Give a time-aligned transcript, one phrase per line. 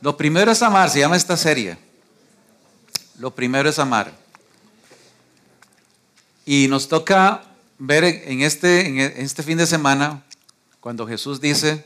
[0.00, 1.78] Lo primero es amar, se llama esta serie.
[3.18, 4.12] Lo primero es amar.
[6.44, 7.42] Y nos toca
[7.78, 10.22] ver en este, en este fin de semana,
[10.80, 11.84] cuando Jesús dice,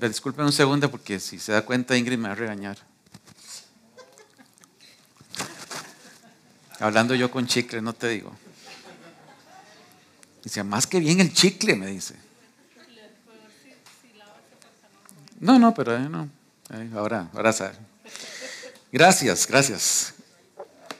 [0.00, 2.78] disculpen un segundo porque si se da cuenta Ingrid me va a regañar.
[6.78, 8.32] Hablando yo con chicle, no te digo.
[10.42, 12.16] Dice, más que bien el chicle, me dice.
[15.38, 16.28] No, no, pero eh, no.
[16.94, 17.72] Ahora, ahora.
[18.90, 20.14] Gracias, gracias.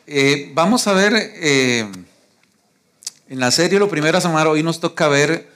[0.06, 1.90] Eh, vamos a ver eh,
[3.28, 4.46] en la serie Lo Primero a Amar.
[4.48, 5.50] Hoy nos toca ver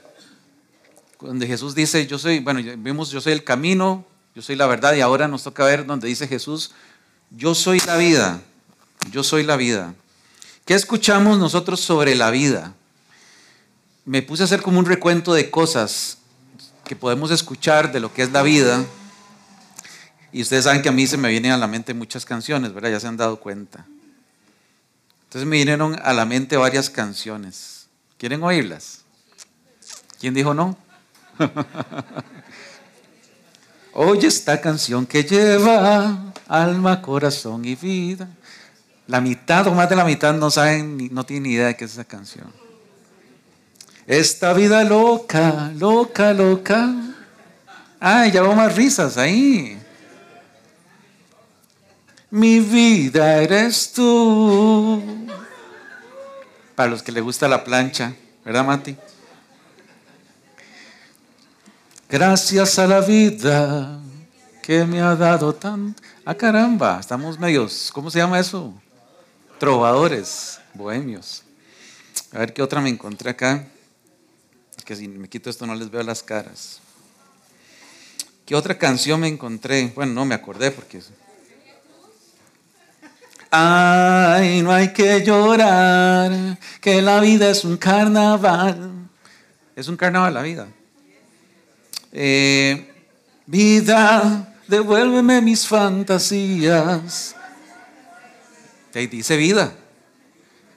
[1.20, 4.94] donde Jesús dice, yo soy, bueno, vimos, yo soy el camino, yo soy la verdad,
[4.94, 6.72] y ahora nos toca ver donde dice Jesús,
[7.30, 8.40] yo soy la vida,
[9.10, 9.94] yo soy la vida.
[10.64, 12.74] ¿Qué escuchamos nosotros sobre la vida?
[14.04, 16.18] Me puse a hacer como un recuento de cosas
[16.84, 18.84] que podemos escuchar de lo que es la vida.
[20.36, 22.90] Y ustedes saben que a mí se me vienen a la mente muchas canciones, ¿verdad?
[22.90, 23.86] Ya se han dado cuenta.
[25.24, 27.86] Entonces me vinieron a la mente varias canciones.
[28.18, 29.00] ¿Quieren oírlas?
[30.20, 30.76] ¿Quién dijo no?
[33.94, 38.28] Oye esta canción que lleva alma, corazón y vida.
[39.06, 41.86] La mitad o más de la mitad no saben, no tienen ni idea de qué
[41.86, 42.52] es esa canción.
[44.06, 46.94] Esta vida loca, loca, loca.
[47.98, 49.80] Ay, ya vamos más risas ahí.
[52.36, 55.02] Mi vida eres tú.
[56.74, 58.94] Para los que les gusta la plancha, ¿verdad, Mati?
[62.10, 63.98] Gracias a la vida
[64.62, 65.96] que me ha dado tan...
[66.26, 67.90] Ah, caramba, estamos medios...
[67.90, 68.74] ¿Cómo se llama eso?
[69.58, 71.42] trovadores, bohemios.
[72.32, 73.66] A ver qué otra me encontré acá.
[74.84, 76.80] Que si me quito esto no les veo las caras.
[78.44, 79.90] ¿Qué otra canción me encontré?
[79.94, 81.00] Bueno, no me acordé porque...
[83.50, 89.08] Ay, no hay que llorar, que la vida es un carnaval.
[89.74, 90.68] Es un carnaval la vida.
[92.12, 92.92] Eh,
[93.46, 97.36] vida, devuélveme mis fantasías
[99.06, 99.74] dice vida.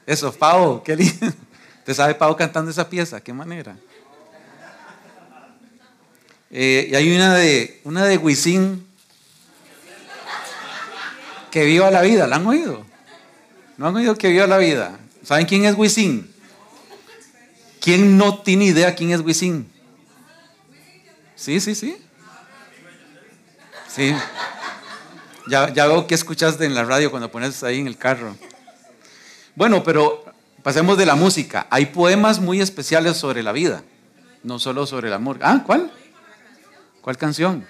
[0.06, 1.28] Eso, Pau, qué lindo.
[1.86, 3.22] ¿Te sabe Pau cantando esa pieza?
[3.22, 3.78] ¿Qué manera?
[6.52, 8.86] Eh, y hay una de, una de Wisin
[11.52, 12.28] que viva la vida.
[12.28, 12.86] ¿La han oído?
[13.78, 15.00] ¿No han oído que viva la vida?
[15.24, 16.34] ¿Saben quién es Wisin?
[17.80, 19.72] ¿Quién no tiene idea quién es Wisin?
[21.36, 21.98] Sí, sí, sí.
[23.88, 24.14] Sí.
[25.48, 28.36] Ya, veo que escuchaste en la radio cuando pones ahí en el carro.
[29.56, 30.26] Bueno, pero
[30.62, 31.66] pasemos de la música.
[31.70, 33.84] Hay poemas muy especiales sobre la vida,
[34.44, 35.40] no solo sobre el amor.
[35.42, 35.92] Ah, ¿cuál?
[37.02, 37.66] ¿Cuál canción?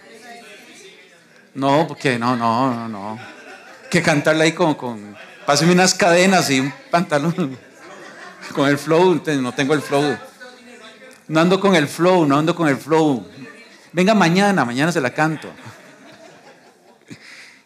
[1.53, 3.38] No, porque no, no, no, no.
[3.89, 7.57] Que cantarla ahí con, con, pásame unas cadenas y un pantalón.
[8.53, 10.17] Con el flow, no tengo el flow.
[11.27, 13.27] No ando con el flow, no ando con el flow.
[13.94, 15.47] Venga mañana, mañana se la canto.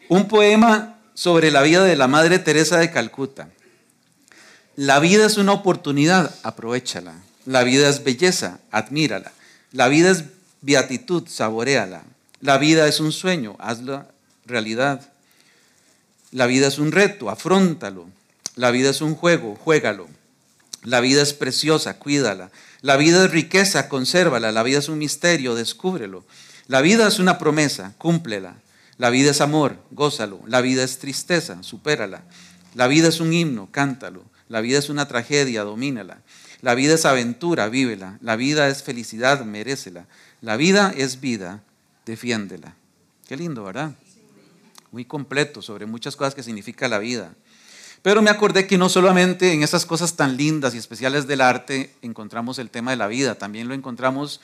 [0.10, 3.48] Un poema sobre la vida de la Madre Teresa de Calcuta.
[4.76, 7.14] La vida es una oportunidad, aprovechala.
[7.46, 9.32] La vida es belleza, admírala.
[9.72, 10.26] La vida es
[10.62, 12.04] beatitud, saboreala.
[12.42, 14.08] La vida es un sueño, hazla
[14.46, 15.13] realidad.
[16.34, 18.10] La vida es un reto, afrontalo.
[18.56, 20.10] La vida es un juego, juégalo.
[20.84, 22.50] La vida es preciosa, cuídala.
[22.82, 24.52] La vida es riqueza, consérvala.
[24.52, 26.26] La vida es un misterio, descúbrelo.
[26.68, 28.56] La vida es una promesa, cúmplela.
[28.98, 30.42] La vida es amor, gózalo.
[30.48, 32.24] La vida es tristeza, supérala.
[32.74, 34.24] La vida es un himno, cántalo.
[34.50, 36.22] La vida es una tragedia, domínala.
[36.62, 38.18] La vida es aventura, vívela.
[38.22, 40.08] La vida es felicidad, merécela.
[40.42, 41.62] La vida es vida,
[42.08, 42.74] defiéndela.
[43.28, 43.94] Qué lindo, ¿verdad?
[44.94, 47.34] Muy completo sobre muchas cosas que significa la vida.
[48.02, 51.94] Pero me acordé que no solamente en esas cosas tan lindas y especiales del arte
[52.02, 54.40] encontramos el tema de la vida, también lo encontramos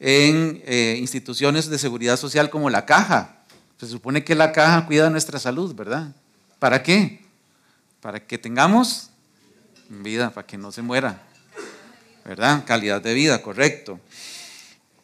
[0.00, 3.38] en eh, instituciones de seguridad social como la caja,
[3.78, 6.14] se supone que la caja cuida nuestra salud, ¿verdad?
[6.58, 7.24] ¿Para qué?
[8.00, 9.10] Para que tengamos
[9.88, 11.22] vida, para que no se muera,
[12.24, 12.64] ¿verdad?
[12.64, 14.00] Calidad de vida, correcto.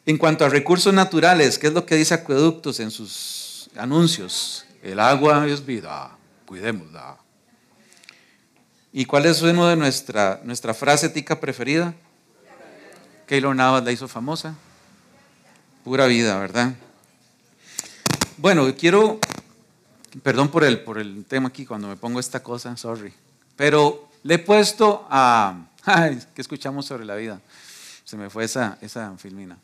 [0.05, 4.64] En cuanto a recursos naturales, ¿qué es lo que dice Acueductos en sus anuncios?
[4.85, 6.15] El agua es vida,
[6.45, 7.17] cuidémosla.
[8.93, 11.95] ¿Y cuál es uno de nuestra, nuestra frase tica preferida?
[13.25, 14.53] Keylor Navas la hizo famosa.
[15.83, 16.75] Pura vida, ¿verdad?
[18.37, 19.19] Bueno, quiero,
[20.21, 23.11] perdón por el, por el tema aquí cuando me pongo esta cosa, sorry,
[23.55, 27.41] pero le he puesto a, ay, ¿qué escuchamos sobre la vida?
[28.03, 29.57] Se me fue esa, esa filmina.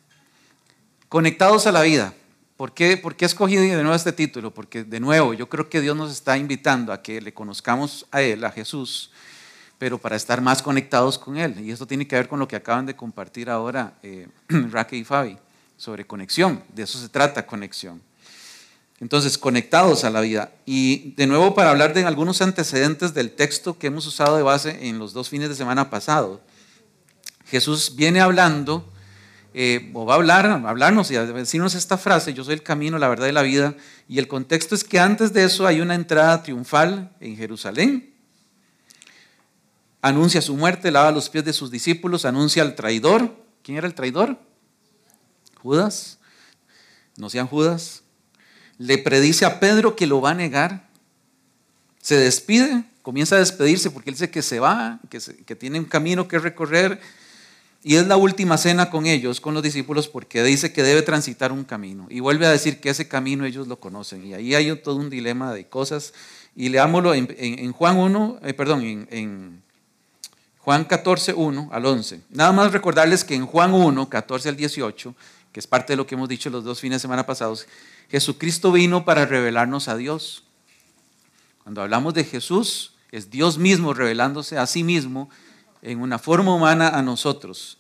[1.10, 2.12] Conectados a la vida.
[2.62, 4.54] ¿Por qué, ¿Por qué escogí de nuevo este título?
[4.54, 8.22] Porque de nuevo yo creo que Dios nos está invitando a que le conozcamos a
[8.22, 9.10] Él, a Jesús,
[9.80, 11.60] pero para estar más conectados con Él.
[11.60, 14.28] Y esto tiene que ver con lo que acaban de compartir ahora eh,
[14.92, 15.40] y Fabi
[15.76, 16.64] sobre conexión.
[16.72, 18.00] De eso se trata, conexión.
[19.00, 20.52] Entonces, conectados a la vida.
[20.64, 24.88] Y de nuevo para hablar de algunos antecedentes del texto que hemos usado de base
[24.88, 26.42] en los dos fines de semana pasados.
[27.48, 28.88] Jesús viene hablando
[29.54, 32.98] eh, o va a hablar, hablarnos y a decirnos esta frase, yo soy el camino,
[32.98, 33.76] la verdad y la vida.
[34.08, 38.14] Y el contexto es que antes de eso hay una entrada triunfal en Jerusalén.
[40.02, 43.36] Anuncia su muerte, lava los pies de sus discípulos, anuncia al traidor.
[43.62, 44.40] ¿Quién era el traidor?
[45.62, 46.18] Judas.
[47.18, 48.04] No sean Judas.
[48.78, 50.90] Le predice a Pedro que lo va a negar.
[52.02, 56.28] Se despide, comienza a despedirse porque él dice que se va, que tiene un camino
[56.28, 57.00] que recorrer
[57.84, 61.52] y es la última cena con ellos, con los discípulos, porque dice que debe transitar
[61.52, 62.06] un camino.
[62.10, 64.24] Y vuelve a decir que ese camino ellos lo conocen.
[64.24, 66.14] Y ahí hay todo un dilema de cosas.
[66.56, 69.64] Y leámoslo en, Juan 1, eh, perdón, en,
[70.60, 72.22] Juan 14, 1 al 11.
[72.30, 75.16] Nada más recordarles que en Juan 1, 14 al 18,
[75.52, 77.68] que es parte de lo que hemos dicho los dos fines de semana pasados,
[78.12, 80.44] Jesucristo vino para revelarnos a Dios.
[81.64, 85.32] Cuando hablamos de Jesús, es Dios mismo revelándose a sí mismo
[85.82, 87.78] en una forma humana a nosotros.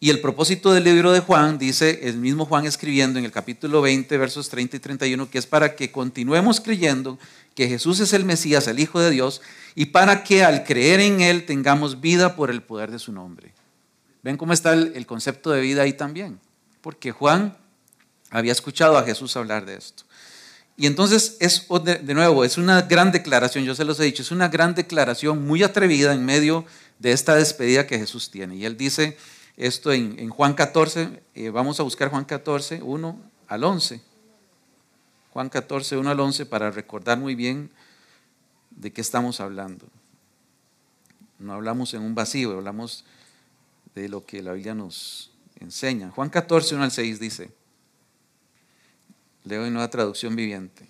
[0.00, 3.80] Y el propósito del libro de Juan, dice el mismo Juan escribiendo en el capítulo
[3.80, 7.18] 20, versos 30 y 31, que es para que continuemos creyendo
[7.54, 9.40] que Jesús es el Mesías, el Hijo de Dios,
[9.74, 13.54] y para que al creer en Él tengamos vida por el poder de su nombre.
[14.22, 16.40] ¿Ven cómo está el, concepto de vida ahí también?
[16.80, 17.56] Porque Juan
[18.30, 20.04] había escuchado a Jesús hablar de esto.
[20.76, 24.32] Y entonces es, de nuevo, es una gran declaración, yo se los he dicho, es
[24.32, 26.66] una gran declaración muy atrevida en medio de
[27.02, 28.56] esta despedida que Jesús tiene.
[28.56, 29.16] Y él dice
[29.56, 34.00] esto en, Juan 14, eh, vamos a buscar Juan 14, 1 al 11.
[35.32, 37.70] Juan 14, 1 al 11 para recordar muy bien
[38.70, 39.86] de qué estamos hablando.
[41.38, 43.04] No hablamos en un vacío, hablamos
[43.94, 45.30] de lo que la Biblia nos
[45.60, 46.10] enseña.
[46.10, 47.50] Juan 14, 1 al 6 dice,
[49.44, 50.88] leo en nueva traducción viviente.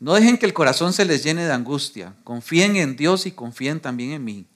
[0.00, 2.14] No dejen que el corazón se les llene de angustia.
[2.24, 4.46] Confíen en Dios y confíen también en mí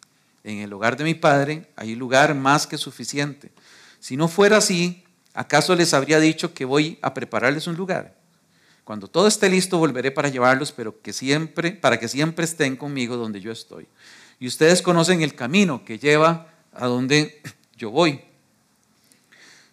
[0.48, 3.52] en el hogar de mi padre hay lugar más que suficiente.
[4.00, 5.04] Si no fuera así,
[5.34, 8.16] ¿acaso les habría dicho que voy a prepararles un lugar?
[8.84, 13.16] Cuando todo esté listo volveré para llevarlos, pero que siempre, para que siempre estén conmigo
[13.16, 13.86] donde yo estoy.
[14.40, 17.42] Y ustedes conocen el camino que lleva a donde
[17.76, 18.22] yo voy.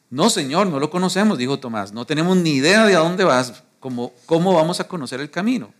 [0.09, 1.93] No, Señor, no lo conocemos, dijo Tomás.
[1.93, 5.73] No tenemos ni idea de a dónde vas, cómo, cómo vamos a conocer el camino.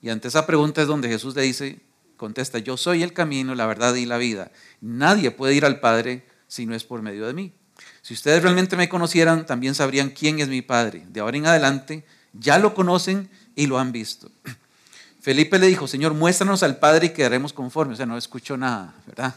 [0.00, 1.80] Y ante esa pregunta es donde Jesús le dice,
[2.18, 4.52] contesta, yo soy el camino, la verdad y la vida.
[4.82, 7.54] Nadie puede ir al Padre si no es por medio de mí.
[8.02, 11.06] Si ustedes realmente me conocieran, también sabrían quién es mi Padre.
[11.08, 12.04] De ahora en adelante
[12.34, 14.30] ya lo conocen y lo han visto.
[15.20, 17.94] Felipe le dijo, Señor, muéstranos al Padre y quedaremos conformes.
[17.94, 19.34] O sea, no escuchó nada, ¿verdad?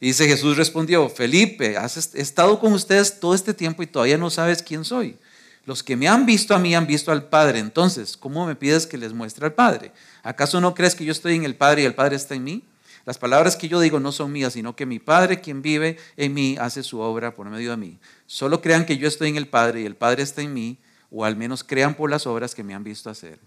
[0.00, 4.30] Y dice Jesús respondió, Felipe, has estado con ustedes todo este tiempo y todavía no
[4.30, 5.16] sabes quién soy.
[5.64, 7.60] Los que me han visto a mí han visto al Padre.
[7.60, 9.92] Entonces, ¿cómo me pides que les muestre al Padre?
[10.22, 12.62] ¿Acaso no crees que yo estoy en el Padre y el Padre está en mí?
[13.04, 16.34] Las palabras que yo digo no son mías, sino que mi Padre, quien vive en
[16.34, 17.98] mí, hace su obra por medio de mí.
[18.26, 20.78] Solo crean que yo estoy en el Padre y el Padre está en mí,
[21.10, 23.40] o al menos crean por las obras que me han visto hacer.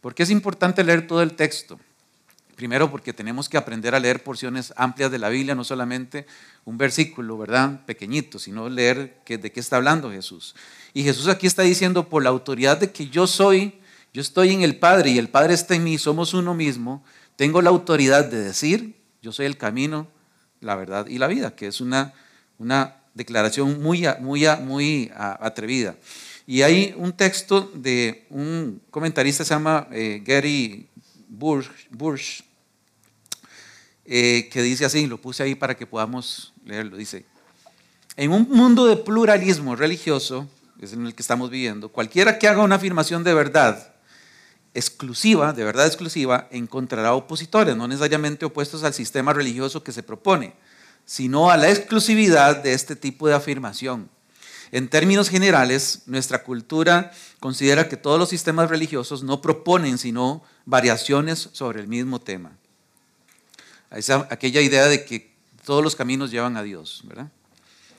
[0.00, 1.78] ¿Por qué es importante leer todo el texto?
[2.56, 6.26] Primero porque tenemos que aprender a leer porciones amplias de la Biblia, no solamente
[6.64, 7.84] un versículo, ¿verdad?
[7.84, 10.56] Pequeñito, sino leer de qué está hablando Jesús.
[10.94, 13.78] Y Jesús aquí está diciendo, por la autoridad de que yo soy,
[14.16, 17.04] yo estoy en el Padre y el Padre está en mí, somos uno mismo,
[17.36, 20.08] tengo la autoridad de decir, yo soy el camino,
[20.62, 22.14] la verdad y la vida, que es una,
[22.56, 25.96] una declaración muy, muy, muy atrevida.
[26.46, 30.88] Y hay un texto de un comentarista, se llama eh, Gary
[31.28, 32.42] Bursch,
[34.06, 37.26] eh, que dice así, lo puse ahí para que podamos leerlo, dice,
[38.16, 40.48] en un mundo de pluralismo religioso,
[40.80, 43.92] es en el que estamos viviendo, cualquiera que haga una afirmación de verdad
[44.76, 50.54] exclusiva, de verdad exclusiva, encontrará opositores, no necesariamente opuestos al sistema religioso que se propone,
[51.04, 54.10] sino a la exclusividad de este tipo de afirmación.
[54.72, 61.48] En términos generales, nuestra cultura considera que todos los sistemas religiosos no proponen sino variaciones
[61.52, 62.52] sobre el mismo tema.
[63.90, 65.32] Esa, aquella idea de que
[65.64, 67.30] todos los caminos llevan a Dios, ¿verdad?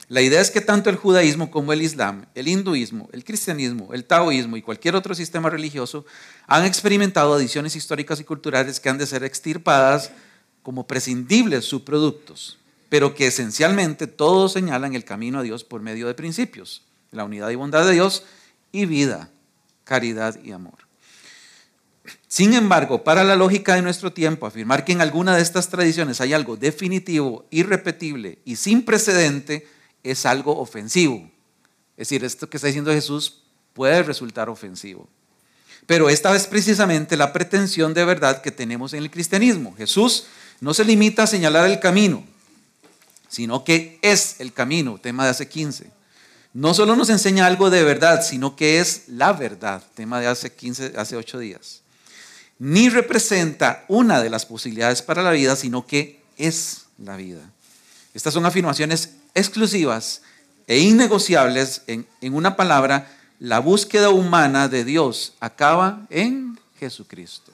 [0.09, 4.05] La idea es que tanto el judaísmo como el islam, el hinduismo, el cristianismo, el
[4.05, 6.05] taoísmo y cualquier otro sistema religioso
[6.47, 10.11] han experimentado adiciones históricas y culturales que han de ser extirpadas
[10.63, 16.13] como prescindibles subproductos, pero que esencialmente todos señalan el camino a Dios por medio de
[16.13, 18.23] principios, la unidad y bondad de Dios
[18.71, 19.29] y vida,
[19.83, 20.87] caridad y amor.
[22.29, 26.21] Sin embargo, para la lógica de nuestro tiempo, afirmar que en alguna de estas tradiciones
[26.21, 29.67] hay algo definitivo, irrepetible y sin precedente
[30.11, 31.29] es algo ofensivo.
[31.95, 33.41] Es decir, esto que está diciendo Jesús
[33.73, 35.07] puede resultar ofensivo.
[35.85, 39.75] Pero esta es precisamente la pretensión de verdad que tenemos en el cristianismo.
[39.75, 40.25] Jesús
[40.59, 42.23] no se limita a señalar el camino,
[43.29, 45.89] sino que es el camino, tema de hace 15.
[46.53, 50.51] No solo nos enseña algo de verdad, sino que es la verdad, tema de hace
[50.51, 51.81] 15, hace 8 días.
[52.59, 57.51] Ni representa una de las posibilidades para la vida, sino que es la vida.
[58.13, 60.21] Estas son afirmaciones exclusivas
[60.67, 67.51] e innegociables en, una palabra, la búsqueda humana de Dios acaba en Jesucristo.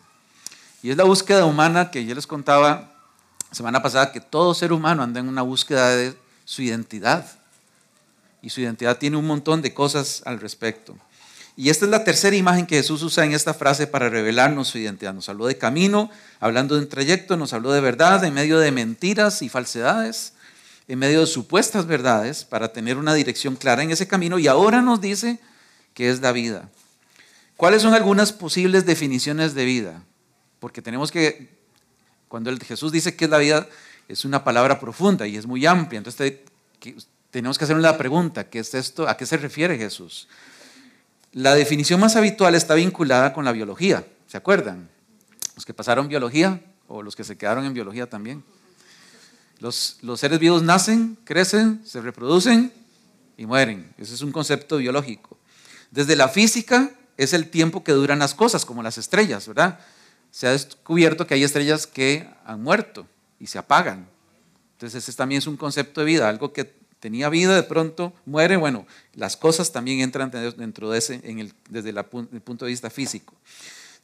[0.82, 2.94] Y es la búsqueda humana que yo les contaba
[3.52, 7.25] semana pasada que todo ser humano anda en una búsqueda de su identidad.
[8.42, 10.98] Y su identidad tiene un montón de cosas al respecto.
[11.56, 14.80] Y esta es la tercera imagen que Jesús usa en esta frase para revelarnos su
[14.80, 15.13] identidad.
[15.13, 16.10] Nos habló de camino,
[16.40, 20.34] hablando de un trayecto, nos habló de verdad en medio de mentiras y falsedades,
[20.88, 24.40] en medio de supuestas verdades, para tener una dirección clara en ese camino.
[24.40, 25.40] Y ahora nos dice
[25.94, 26.70] que es la vida.
[27.58, 30.04] ¿Cuáles son algunas posibles definiciones de vida?
[30.60, 31.50] Porque tenemos que
[32.28, 33.68] cuando Jesús dice que es la vida,
[34.08, 36.00] es una palabra profunda y es muy amplia.
[36.00, 36.40] Entonces
[37.30, 39.08] tenemos que hacer una pregunta, ¿qué es esto?
[39.08, 40.28] ¿A qué se refiere Jesús?
[41.32, 44.90] La definición más habitual está vinculada con la biología, ¿se acuerdan?
[45.56, 48.44] Los que pasaron biología o los que se quedaron en biología también.
[49.63, 52.72] Los, seres vivos nacen, crecen, se reproducen
[53.38, 53.93] y mueren.
[53.98, 55.38] Ese es un concepto biológico.
[55.89, 59.79] Desde la física es el tiempo que duran las cosas, como las estrellas, ¿verdad?
[60.34, 63.08] se ha descubierto que hay estrellas que han muerto
[63.39, 64.10] y se apagan.
[64.74, 66.65] Entonces ese también es un concepto de vida, algo que
[67.00, 71.22] tenía vida de pronto muere, bueno, las cosas también entran dentro de ese,
[71.70, 73.36] desde el punto de vista físico.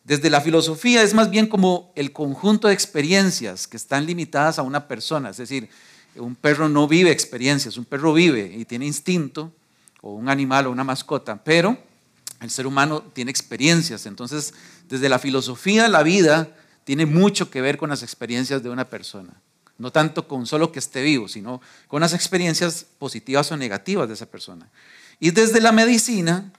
[0.03, 4.63] Desde la filosofía es más bien como el conjunto de experiencias que están limitadas a
[4.63, 5.69] una persona, es decir,
[6.15, 9.53] un perro no vive experiencias, un perro vive y tiene instinto,
[10.01, 11.77] o un animal o una mascota, pero
[12.41, 14.53] el ser humano tiene experiencias, entonces
[14.87, 19.41] desde la filosofía la vida tiene mucho que ver con las experiencias de una persona.
[19.77, 24.13] No tanto con solo que esté vivo, sino con las experiencias positivas o negativas de
[24.13, 24.69] esa persona.
[25.19, 26.51] Y desde la medicina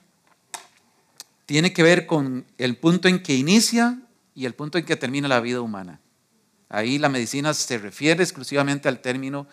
[1.51, 3.99] tiene que ver con el punto en que inicia
[4.33, 5.99] y el punto en que termina la vida humana.
[6.69, 9.47] Ahí la medicina se refiere exclusivamente al término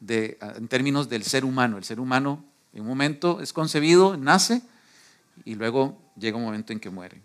[0.00, 1.78] de, en términos del ser humano.
[1.78, 4.62] El ser humano en un momento es concebido, nace,
[5.44, 7.22] y luego llega un momento en que muere.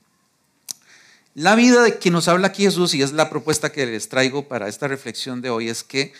[1.33, 4.47] La vida de que nos habla aquí Jesús, y es la propuesta que les traigo
[4.47, 6.13] para esta reflexión de hoy, es que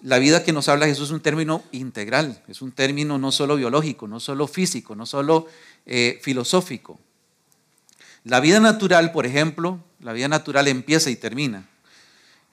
[0.00, 3.56] la vida que nos habla Jesús es un término integral, es un término no solo
[3.56, 5.48] biológico, no solo físico, no solo
[5.86, 7.00] eh, filosófico.
[8.28, 11.66] La vida natural, por ejemplo, la vida natural empieza y termina.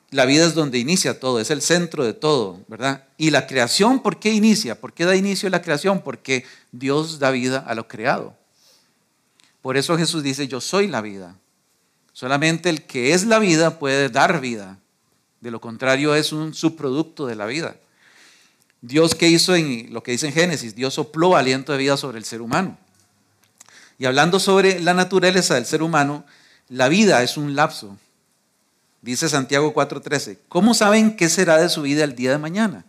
[0.09, 3.03] La vida es donde inicia todo, es el centro de todo, ¿verdad?
[3.17, 4.79] Y la creación, ¿por qué inicia?
[4.79, 6.01] ¿Por qué da inicio a la creación?
[6.01, 8.37] Porque Dios da vida a lo creado.
[9.61, 11.35] Por eso Jesús dice, yo soy la vida.
[12.13, 14.79] Solamente el que es la vida puede dar vida.
[15.41, 17.75] De lo contrario es un subproducto de la vida.
[18.79, 22.17] Dios que hizo en lo que dice en Génesis, Dios sopló aliento de vida sobre
[22.17, 22.77] el ser humano.
[23.97, 26.25] Y hablando sobre la naturaleza del ser humano,
[26.67, 27.97] la vida es un lapso.
[29.01, 32.85] Dice Santiago 4:13, ¿cómo saben qué será de su vida el día de mañana?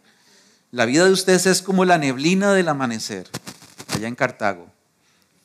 [0.71, 3.29] La vida de ustedes es como la neblina del amanecer,
[3.95, 4.67] allá en Cartago.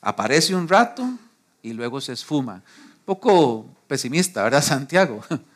[0.00, 1.08] Aparece un rato
[1.62, 2.62] y luego se esfuma.
[3.04, 5.22] Poco pesimista, ¿verdad, Santiago?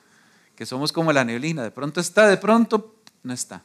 [0.57, 3.63] Que somos como la neblina, de pronto está, de pronto no está.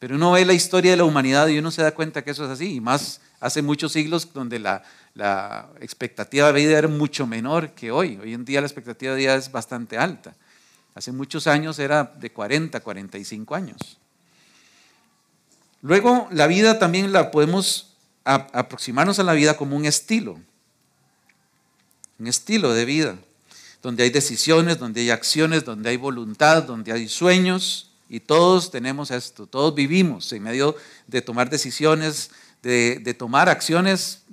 [0.00, 2.44] Pero uno ve la historia de la humanidad y uno se da cuenta que eso
[2.44, 4.82] es así, y más hace muchos siglos donde la,
[5.14, 8.18] la expectativa de vida era mucho menor que hoy.
[8.20, 10.34] Hoy en día la expectativa de vida es bastante alta.
[10.96, 13.98] Hace muchos años era de 40, 45 años.
[15.82, 20.40] Luego la vida también la podemos aproximarnos a la vida como un estilo
[22.20, 23.18] un estilo de vida,
[23.82, 29.12] donde hay decisiones, donde hay acciones, donde hay voluntad, donde hay sueños, y todos tenemos
[29.12, 30.74] esto, todos vivimos en medio
[31.06, 34.24] de tomar decisiones, de, tomar acciones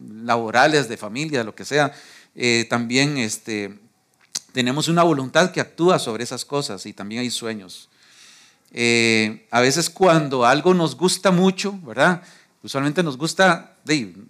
[0.00, 1.92] laborales, de familia, lo que sea.
[2.36, 3.76] Eh, también este,
[4.52, 7.88] tenemos una voluntad que actúa sobre esas cosas y también hay sueños.
[8.70, 12.22] Eh, a veces cuando algo nos gusta mucho, ¿verdad?
[12.62, 13.76] Usualmente nos gusta,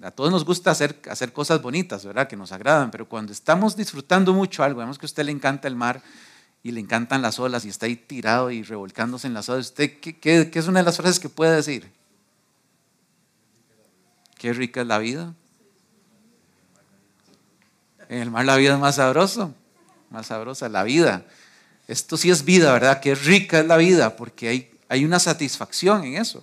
[0.01, 2.27] a todos nos gusta hacer, hacer cosas bonitas, ¿verdad?
[2.27, 5.69] Que nos agradan, pero cuando estamos disfrutando mucho algo, vemos que a usted le encanta
[5.69, 6.03] el mar
[6.65, 10.01] y le encantan las olas y está ahí tirado y revolcándose en las olas, ¿usted
[10.01, 11.93] qué, qué, qué es una de las frases que puede decir?
[14.39, 15.35] Qué rica es la vida.
[18.09, 19.55] En el mar la vida es más sabroso,
[20.09, 21.27] más sabrosa la vida.
[21.87, 22.99] Esto sí es vida, ¿verdad?
[23.01, 26.43] Que rica es la vida, porque hay, hay una satisfacción en eso.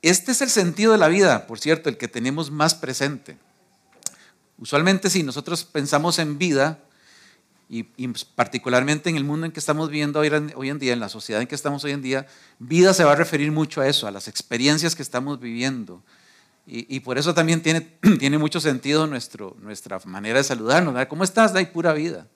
[0.00, 3.36] Este es el sentido de la vida, por cierto, el que tenemos más presente.
[4.62, 6.78] Usualmente si nosotros pensamos en vida,
[7.68, 7.82] y,
[8.36, 11.48] particularmente en el mundo en que estamos viviendo hoy, en día, en la sociedad en
[11.48, 12.28] que estamos hoy en día,
[12.60, 16.00] vida se va a referir mucho a eso, a las experiencias que estamos viviendo.
[16.64, 17.80] Y, por eso también tiene,
[18.20, 21.06] tiene mucho sentido nuestra manera de saludarnos.
[21.06, 21.52] ¿Cómo estás?
[21.56, 22.28] Hay pura vida.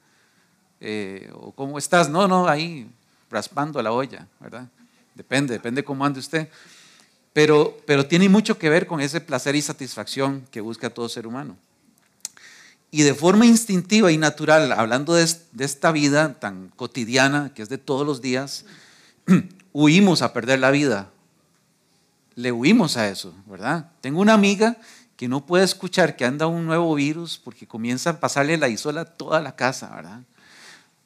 [0.80, 2.10] Eh, o ¿cómo estás?
[2.10, 2.90] No, no, ahí
[3.30, 4.68] raspando la olla, ¿verdad?
[5.14, 6.48] Depende, depende cómo ande usted.
[7.32, 11.28] Pero, pero tiene mucho que ver con ese placer y satisfacción que busca todo ser
[11.28, 11.56] humano.
[12.90, 15.22] Y de forma instintiva y natural, hablando de,
[15.58, 18.64] esta vida tan cotidiana, que es de todos los días,
[19.72, 21.10] huimos a perder la vida.
[22.34, 23.90] Le huimos a eso, ¿verdad?
[24.00, 24.76] Tengo una amiga
[25.16, 29.00] que no puede escuchar que anda un nuevo virus porque comienza a pasarle la isola
[29.02, 30.20] a toda la casa, ¿verdad?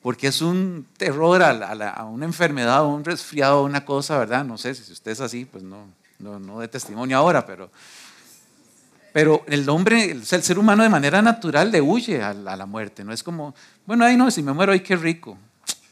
[0.02, 4.44] Porque es un terror a, a una enfermedad, a un resfriado, a una cosa, ¿verdad?
[4.44, 5.86] No sé si usted es así, pues no,
[6.18, 7.70] no, no de testimonio ahora, pero
[9.12, 13.02] pero el hombre, el ser humano de manera natural le huye a la, muerte.
[13.02, 13.54] No es como,
[13.86, 15.36] bueno, ay no, si me muero, ay qué rico.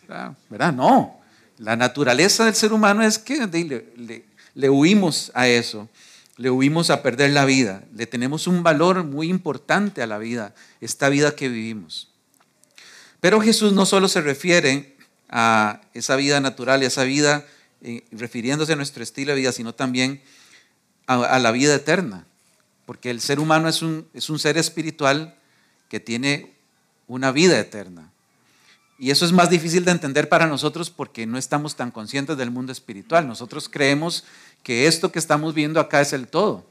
[0.08, 0.72] Ah, ¿Verdad?
[0.72, 1.20] No.
[1.58, 5.88] La naturaleza del ser humano es que le, le huimos a eso.
[6.36, 7.82] Le huimos a perder la vida.
[7.92, 12.12] Le tenemos un valor muy importante a la vida, esta vida que vivimos.
[13.20, 14.96] Pero Jesús no solo se refiere
[15.28, 17.44] a esa vida natural, a esa vida
[17.82, 20.22] eh, refiriéndose a nuestro estilo de vida, sino también
[21.06, 22.27] a la vida eterna
[22.88, 25.36] porque el ser humano es un, es un ser espiritual
[25.90, 26.54] que tiene
[27.06, 28.10] una vida eterna.
[28.98, 32.50] Y eso es más difícil de entender para nosotros porque no estamos tan conscientes del
[32.50, 33.28] mundo espiritual.
[33.28, 34.24] Nosotros creemos
[34.62, 36.64] que esto que estamos viendo acá es el todo.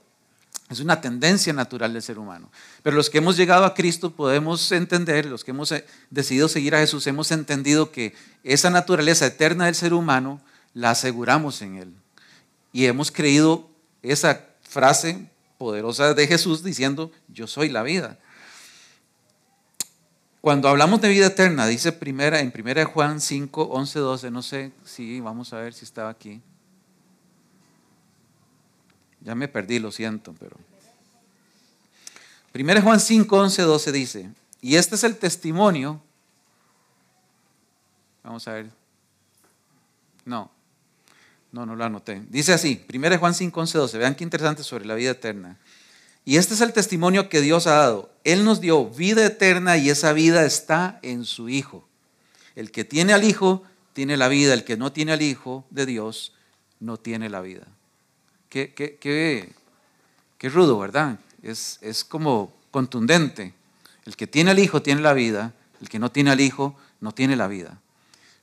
[0.71, 2.49] Es una tendencia natural del ser humano.
[2.82, 6.73] Pero los que hemos llegado a Cristo podemos entender, los que hemos eh, decidido seguir
[6.73, 10.41] a Jesús, hemos entendido que esa naturaleza eterna del ser humano
[10.73, 11.93] la aseguramos en Él.
[12.73, 13.69] Y hemos creído
[14.01, 18.20] esa frase poderosa de Jesús diciendo, yo soy la vida.
[20.41, 24.72] Cuando hablamos de vida eterna, dice primera, en 1 Juan 5, 11, 12, no sé
[24.86, 26.41] si, vamos a ver si estaba aquí.
[29.22, 30.56] Ya me perdí, lo siento, pero...
[32.54, 36.02] 1 Juan 5, 11, 12 dice, y este es el testimonio,
[38.24, 38.72] vamos a ver,
[40.26, 40.50] no,
[41.51, 42.23] no, no lo anoté.
[42.29, 43.97] Dice así, 1 Juan 5, 11, 12.
[43.97, 45.57] Vean qué interesante sobre la vida eterna.
[46.25, 48.12] Y este es el testimonio que Dios ha dado.
[48.25, 51.88] Él nos dio vida eterna y esa vida está en su Hijo.
[52.55, 54.53] El que tiene al Hijo tiene la vida.
[54.53, 56.33] El que no tiene al Hijo de Dios
[56.81, 57.65] no tiene la vida.
[58.49, 59.53] Qué, qué, qué,
[60.38, 61.17] qué rudo, ¿verdad?
[61.41, 63.53] Es, es como contundente.
[64.05, 65.53] El que tiene al Hijo tiene la vida.
[65.79, 67.79] El que no tiene al Hijo no tiene la vida.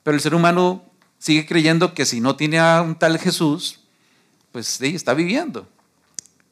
[0.02, 0.84] Pero el ser humano
[1.24, 3.80] sigue creyendo que si no tiene a un tal Jesús,
[4.52, 5.66] pues sí, está viviendo.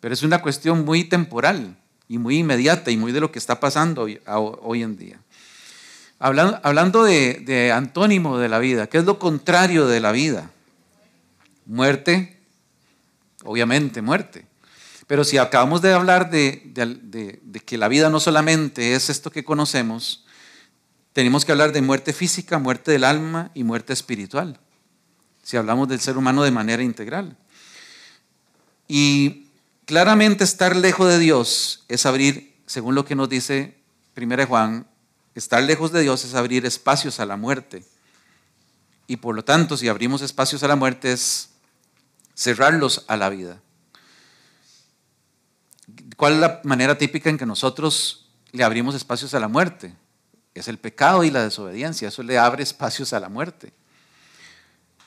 [0.01, 1.77] Pero es una cuestión muy temporal
[2.09, 4.07] y muy inmediata y muy de lo que está pasando
[4.63, 5.19] hoy, en día.
[6.19, 10.51] Hablando, de, antónimo de la vida, ¿qué es lo contrario de la vida?
[11.67, 12.41] Muerte,
[13.45, 14.47] obviamente muerte.
[15.07, 16.73] Pero si acabamos de hablar de
[17.67, 20.25] que la vida no solamente es esto que conocemos,
[21.13, 24.59] tenemos que hablar de muerte física, muerte del alma y muerte espiritual,
[25.43, 27.37] si hablamos del ser humano de manera integral.
[28.89, 29.49] Y
[29.85, 33.77] claramente estar lejos de Dios es abrir, según lo que nos dice
[34.17, 34.87] 1 Juan,
[35.35, 37.85] estar lejos de Dios es abrir espacios a la muerte.
[39.07, 41.51] Y por lo tanto, si abrimos espacios a la muerte es
[42.35, 43.61] cerrarlos a la vida.
[46.17, 49.95] ¿Cuál es la manera típica en que nosotros le abrimos espacios a la muerte?
[50.55, 52.09] es el pecado y la desobediencia.
[52.09, 53.73] Eso le abre espacios a la muerte.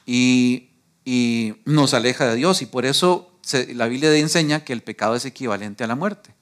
[0.06, 0.72] Y,
[1.66, 2.62] nos aleja de Dios.
[2.62, 3.32] Y por eso
[3.74, 6.34] la Biblia enseña que el pecado es equivalente a la muerte.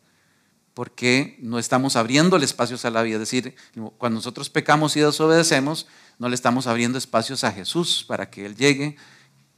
[0.73, 3.15] Porque no estamos abriendo espacios a la vida.
[3.15, 3.55] Es decir,
[3.97, 8.55] cuando nosotros pecamos y desobedecemos, no le estamos abriendo espacios a Jesús para que Él
[8.55, 8.95] llegue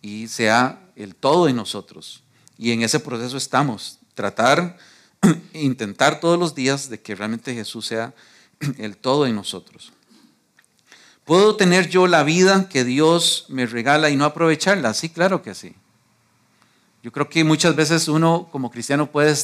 [0.01, 2.23] y sea el todo en nosotros.
[2.57, 3.99] Y en ese proceso estamos.
[4.13, 4.77] Tratar,
[5.53, 8.13] intentar todos los días de que realmente Jesús sea
[8.77, 9.93] el todo en nosotros.
[11.25, 14.93] ¿Puedo tener yo la vida que Dios me regala y no aprovecharla?
[14.93, 15.73] Sí, claro que sí.
[17.01, 19.35] Yo creo que muchas veces uno como cristiano puede,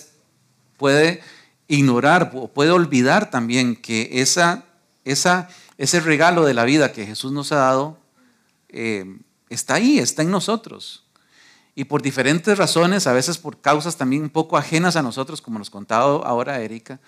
[0.77, 1.21] puede
[1.67, 4.63] ignorar o puede olvidar también que esa,
[5.05, 7.97] esa, ese regalo de la vida que Jesús nos ha dado
[8.69, 9.17] eh,
[9.49, 11.03] está ahí, está en nosotros.
[11.73, 15.57] y por diferentes razones, a veces por causas también un poco ajenas a nosotros, como
[15.57, 16.99] nos contaba ahora Erika,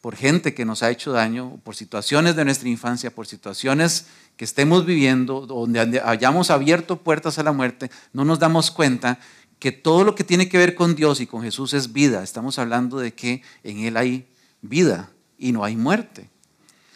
[0.00, 4.44] por gente que nos ha hecho daño, por situaciones de nuestra infancia, por situaciones que
[4.44, 9.18] estemos viviendo, donde hayamos abierto puertas a la muerte, no nos damos cuenta
[9.58, 12.22] que todo lo que tiene que ver con Dios y con Jesús es vida.
[12.22, 14.26] Estamos hablando de que en Él hay
[14.60, 16.28] vida y no hay muerte.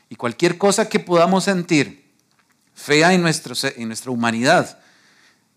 [0.08, 2.12] Y cualquier cosa que podamos sentir
[2.74, 4.78] fea en, nuestro, en nuestra humanidad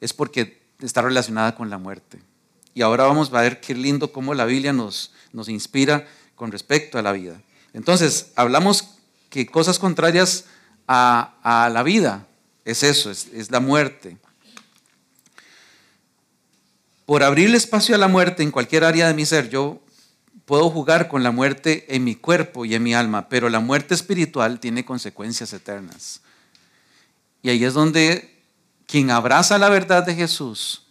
[0.01, 2.19] es porque está relacionada con la muerte.
[2.73, 6.97] Y ahora vamos a ver qué lindo cómo la Biblia nos, nos inspira con respecto
[6.97, 7.41] a la vida.
[7.73, 8.95] Entonces, hablamos
[9.29, 10.45] que cosas contrarias
[10.91, 12.28] a, la vida
[12.65, 14.17] es eso, es, es la muerte
[17.10, 19.82] por abrirle espacio a la muerte en cualquier área de mi ser, yo
[20.45, 23.95] puedo jugar con la muerte en mi cuerpo y en mi alma, pero la muerte
[23.95, 26.21] espiritual tiene consecuencias eternas.
[27.41, 28.43] Y ahí es donde
[28.86, 30.86] quien abraza la verdad de Jesús,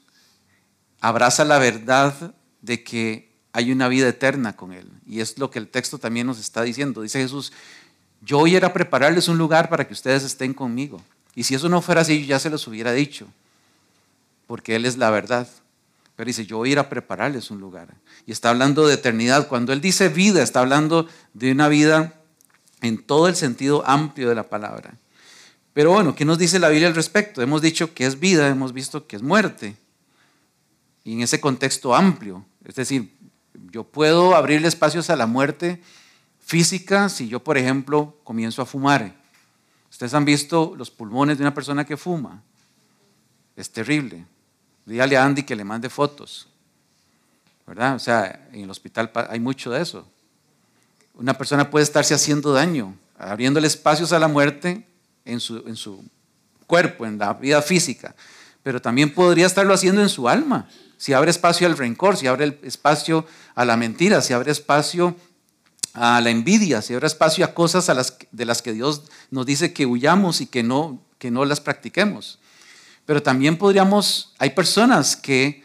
[1.01, 4.91] abraza la verdad de que hay una vida eterna con Él.
[5.07, 7.03] Y es lo que el texto también nos está diciendo.
[7.03, 7.53] Dice Jesús,
[8.21, 11.03] yo voy a ir a prepararles un lugar para que ustedes estén conmigo.
[11.35, 13.27] Y si eso no fuera así, yo ya se los hubiera dicho,
[14.47, 15.49] porque Él es la verdad.
[16.19, 17.95] Pero dice, yo voy a ir a prepararles un lugar.
[18.27, 19.47] Y está hablando de eternidad.
[19.47, 22.13] Cuando él dice vida, está hablando de una vida
[22.81, 24.95] en todo el sentido amplio de la palabra.
[25.75, 27.41] Pero bueno, ¿qué nos dice la Biblia al respecto?
[27.41, 29.77] Hemos dicho que es vida, hemos visto que es muerte.
[31.05, 33.17] Y en ese contexto amplio, es decir,
[33.71, 35.81] yo puedo abrirle espacios a la muerte
[36.49, 39.15] física si yo, por ejemplo, comienzo a fumar.
[39.91, 42.43] Ustedes han visto los pulmones de una persona que fuma.
[43.55, 44.25] Es terrible.
[44.87, 46.49] Dígale a Andy que le mande fotos.
[47.67, 47.97] ¿Verdad?
[47.97, 50.09] O sea, en el hospital hay mucho de eso.
[51.13, 54.87] Una persona puede estarse haciendo daño, abriéndole espacios a la muerte
[55.27, 56.03] en su, en su
[56.67, 58.15] cuerpo, en la vida física,
[58.63, 60.67] pero también podría estarlo haciendo en su alma.
[60.97, 65.15] Si abre espacio al rencor, si abre espacio a la mentira, si abre espacio
[65.95, 67.87] a la envidia, si abre espacio a cosas
[68.31, 72.39] de las que Dios nos dice que huyamos y que no, que no las practiquemos.
[73.07, 75.65] Pero también podríamos, hay personas que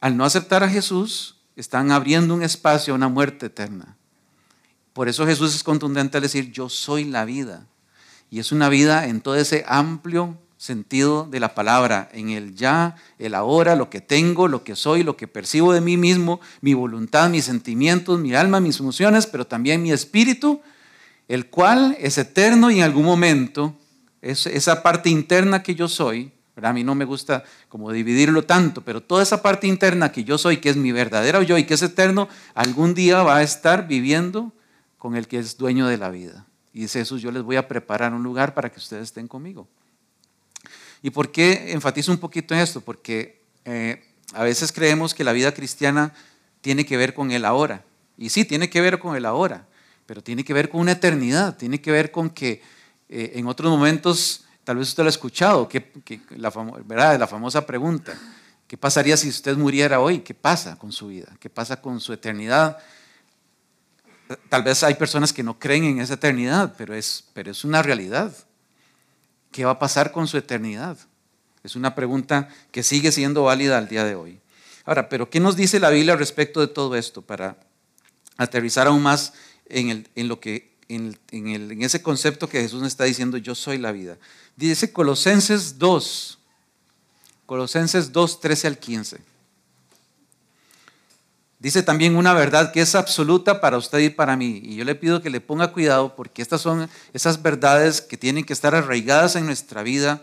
[0.00, 3.96] al no aceptar a Jesús están abriendo un espacio a una muerte eterna.
[4.92, 7.66] Por eso Jesús es contundente al decir, yo soy la vida.
[8.30, 12.94] Y es una vida en todo ese amplio sentido de la palabra, en el ya,
[13.18, 16.72] el ahora, lo que tengo, lo que soy, lo que percibo de mí mismo, mi
[16.72, 20.60] voluntad, mis sentimientos, mi alma, mis emociones, pero también mi espíritu,
[21.26, 23.74] el cual es eterno y en algún momento,
[24.20, 28.82] es esa parte interna que yo soy, a mí no me gusta como dividirlo tanto,
[28.82, 31.74] pero toda esa parte interna que yo soy, que es mi verdadero yo y que
[31.74, 34.52] es eterno, algún día va a estar viviendo
[34.96, 36.46] con el que es dueño de la vida.
[36.72, 39.66] Y dice Jesús, yo les voy a preparar un lugar para que ustedes estén conmigo.
[41.02, 42.80] ¿Y por qué enfatizo un poquito en esto?
[42.80, 46.14] Porque eh, a veces creemos que la vida cristiana
[46.60, 47.84] tiene que ver con el ahora.
[48.16, 49.66] Y sí, tiene que ver con el ahora,
[50.06, 52.62] pero tiene que ver con una eternidad, tiene que ver con que
[53.08, 55.90] eh, en otros momentos Tal vez usted lo ha escuchado, que,
[56.36, 56.52] la,
[57.18, 58.12] la famosa pregunta,
[58.68, 60.20] ¿qué pasaría si usted muriera hoy?
[60.20, 61.36] ¿Qué pasa con su vida?
[61.40, 62.78] ¿Qué pasa con su eternidad?
[64.48, 67.82] Tal vez hay personas que no creen en esa eternidad, pero es, pero es una
[67.82, 68.32] realidad.
[69.52, 70.98] ¿Qué va a pasar con su eternidad?
[71.62, 74.40] Es una pregunta que sigue siendo válida al día de hoy.
[74.84, 77.56] Ahora, pero ¿qué nos dice la Biblia respecto de todo esto para
[78.36, 79.34] aterrizar aún más
[79.66, 81.16] en, lo que en,
[81.82, 84.18] ese concepto que Jesús nos está diciendo, yo soy la vida.
[84.56, 86.38] Dice Colosenses 2,
[87.46, 89.31] Colosenses 2, 13 al 15.
[91.62, 94.60] Dice también una verdad que es absoluta para usted y para mí.
[94.64, 98.44] Y yo le pido que le ponga cuidado porque estas son esas verdades que tienen
[98.44, 100.20] que estar arraigadas en nuestra vida,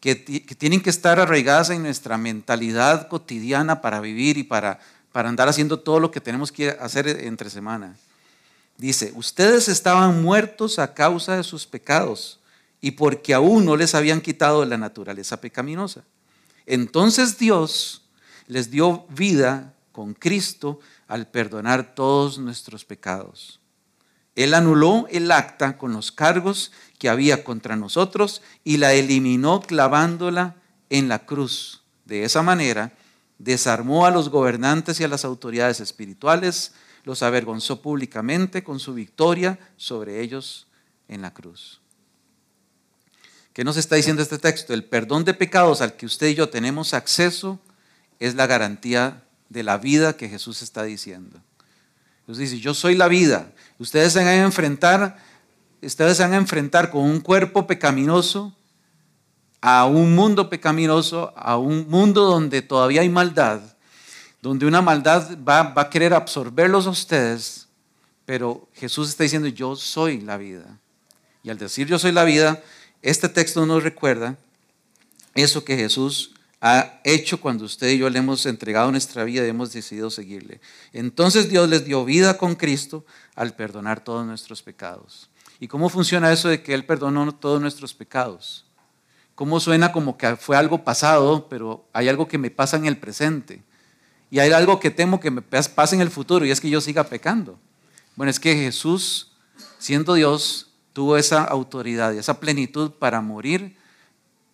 [0.00, 4.78] que, que tienen que estar arraigadas en nuestra mentalidad cotidiana para vivir y para,
[5.10, 7.96] para andar haciendo todo lo que tenemos que hacer entre semana.
[8.76, 12.40] Dice, ustedes estaban muertos a causa de sus pecados
[12.82, 16.02] y porque aún no les habían quitado la naturaleza pecaminosa.
[16.66, 18.02] Entonces Dios
[18.48, 23.60] les dio vida con Cristo al perdonar todos nuestros pecados.
[24.34, 30.56] Él anuló el acta con los cargos que había contra nosotros y la eliminó clavándola
[30.90, 31.84] en la cruz.
[32.06, 32.92] De esa manera,
[33.38, 36.72] desarmó a los gobernantes y a las autoridades espirituales,
[37.04, 40.66] los avergonzó públicamente con su victoria sobre ellos
[41.06, 41.80] en la cruz.
[43.52, 44.74] ¿Qué nos está diciendo este texto?
[44.74, 47.60] El perdón de pecados al que usted y yo tenemos acceso
[48.18, 51.38] es la garantía de la vida que Jesús está diciendo.
[52.26, 53.52] Jesús dice, yo soy la vida.
[53.78, 55.18] Ustedes se van a enfrentar,
[55.82, 58.54] ustedes se van a enfrentar con un cuerpo pecaminoso
[59.66, 63.62] a un mundo pecaminoso, a un mundo donde todavía hay maldad,
[64.42, 67.66] donde una maldad va, va a querer absorberlos a ustedes,
[68.26, 70.78] pero Jesús está diciendo, yo soy la vida.
[71.42, 72.62] Y al decir yo soy la vida,
[73.00, 74.36] este texto nos recuerda
[75.34, 79.48] eso que Jesús ha hecho cuando usted y yo le hemos entregado nuestra vida y
[79.48, 80.60] hemos decidido seguirle.
[80.92, 85.28] Entonces Dios les dio vida con Cristo al perdonar todos nuestros pecados.
[85.60, 88.64] ¿Y cómo funciona eso de que Él perdonó todos nuestros pecados?
[89.34, 92.96] ¿Cómo suena como que fue algo pasado, pero hay algo que me pasa en el
[92.96, 93.62] presente?
[94.30, 96.80] Y hay algo que temo que me pase en el futuro y es que yo
[96.80, 97.58] siga pecando.
[98.16, 99.32] Bueno, es que Jesús,
[99.78, 103.76] siendo Dios, tuvo esa autoridad y esa plenitud para morir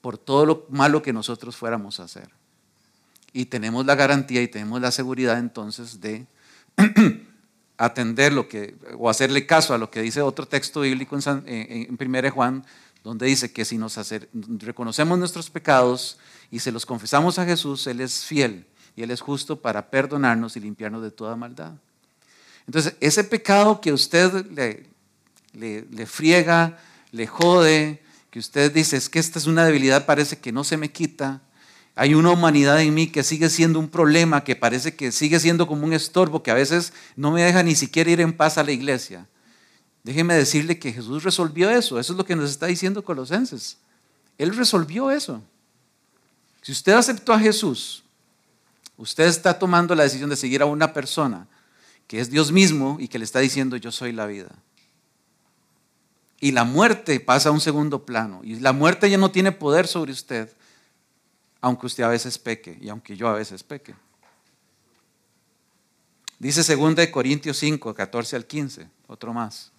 [0.00, 2.30] por todo lo malo que nosotros fuéramos a hacer.
[3.32, 6.26] Y tenemos la garantía y tenemos la seguridad entonces de
[7.76, 11.98] atender lo que, o hacerle caso a lo que dice otro texto bíblico en, en
[11.98, 12.64] 1 Juan,
[13.04, 13.98] donde dice que si nos
[14.58, 16.18] reconocemos nuestros pecados
[16.50, 20.56] y se los confesamos a Jesús, Él es fiel y Él es justo para perdonarnos
[20.56, 21.72] y limpiarnos de toda maldad.
[22.66, 24.86] Entonces, ese pecado que usted le,
[25.54, 26.78] le friega,
[27.12, 30.76] le jode, que usted dice, es que esta es una debilidad, parece que no se
[30.76, 31.42] me quita,
[31.96, 35.66] hay una humanidad en mí que sigue siendo un problema, que parece que sigue siendo
[35.66, 38.64] como un estorbo, que a veces no me deja ni siquiera ir en paz a
[38.64, 39.26] la iglesia.
[40.02, 42.00] Déjeme decirle que Jesús resolvió eso.
[42.00, 43.76] Eso es lo que nos está diciendo Colosenses.
[44.38, 45.42] Él resolvió eso.
[46.62, 48.02] Si usted aceptó a Jesús,
[48.96, 51.46] usted está tomando la decisión de seguir a una persona
[52.06, 54.48] que es Dios mismo y que le está diciendo yo soy la vida.
[56.40, 58.40] Y la muerte pasa a un segundo plano.
[58.42, 60.50] Y la muerte ya no tiene poder sobre usted,
[61.60, 63.94] aunque usted a veces peque y aunque yo a veces peque.
[66.38, 69.70] Dice 2 Corintios 5, 14 al 15, otro más.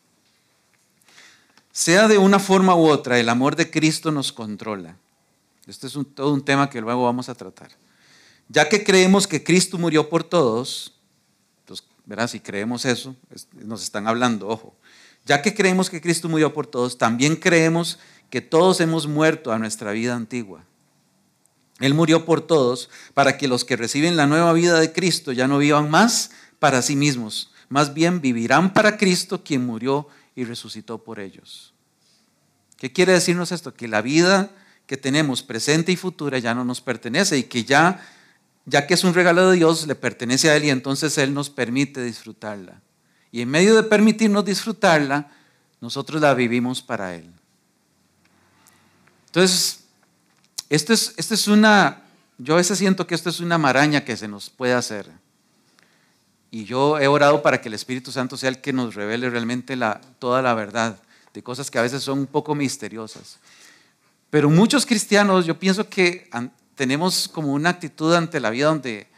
[1.72, 4.96] Sea de una forma u otra, el amor de Cristo nos controla.
[5.66, 7.72] Este es todo un tema que luego vamos a tratar.
[8.50, 10.94] Ya que creemos que Cristo murió por todos,
[11.62, 13.16] entonces, verás, si creemos eso,
[13.54, 14.76] nos están hablando, ojo,
[15.26, 19.60] ya que creemos que Cristo murió por todos, también creemos que todos hemos muerto a
[19.60, 20.64] nuestra vida antigua.
[21.80, 25.48] Él murió por todos para que los que reciben la nueva vida de Cristo ya
[25.48, 31.04] no vivan más para sí mismos, más bien vivirán para Cristo quien murió y resucitó
[31.04, 31.74] por ellos.
[32.78, 33.74] ¿Qué quiere decirnos esto?
[33.74, 34.52] Que la vida
[34.86, 38.06] que tenemos presente y futura ya no nos pertenece y que ya,
[38.66, 41.50] ya que es un regalo de Dios, le pertenece a Él y entonces Él nos
[41.50, 42.82] permite disfrutarla.
[43.32, 45.32] Y en medio de permitirnos disfrutarla,
[45.80, 47.32] nosotros la vivimos para Él.
[49.28, 49.86] Entonces,
[50.70, 52.04] esto es, esto es una,
[52.38, 55.10] yo a veces siento que esto es una maraña que se nos puede hacer.
[56.50, 59.78] Y yo he orado para que el Espíritu Santo sea el que nos revele realmente
[60.20, 61.00] toda la verdad
[61.34, 63.40] de cosas que a veces son un poco misteriosas.
[64.30, 66.30] Pero muchos cristianos, yo pienso que
[66.76, 69.11] tenemos como una actitud ante la vida donde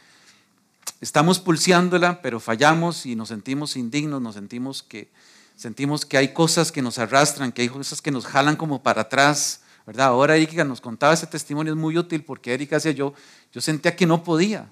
[1.04, 5.10] estamos pulseándola, pero fallamos y nos sentimos indignos, nos sentimos que,
[5.54, 9.02] sentimos que hay cosas que nos arrastran, que hay cosas que nos jalan como para
[9.02, 10.06] atrás, ¿verdad?
[10.06, 13.12] Ahora Erika nos contaba ese testimonio, es muy útil porque Erika decía yo,
[13.52, 14.70] yo sentía que no podía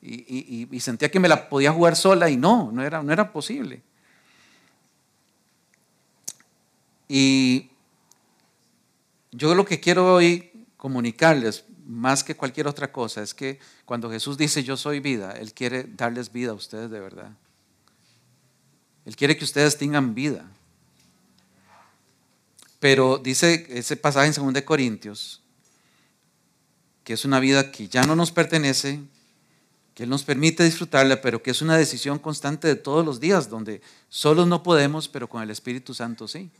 [0.00, 3.32] y, y, sentía que me la podía jugar sola y no, no era, no era
[3.32, 3.82] posible.
[7.08, 7.70] Y
[9.32, 14.38] yo lo que quiero hoy comunicarles, más que cualquier otra cosa, es que cuando Jesús
[14.38, 17.32] dice yo soy vida, Él quiere darles vida a ustedes de verdad.
[19.04, 20.48] Él quiere que ustedes tengan vida.
[22.78, 25.42] Pero dice ese pasaje en 2 Corintios,
[27.02, 29.00] que es una vida que ya no nos pertenece,
[29.94, 33.50] que Él nos permite disfrutarla, pero que es una decisión constante de todos los días,
[33.50, 36.50] donde solos no podemos, pero con el Espíritu Santo sí.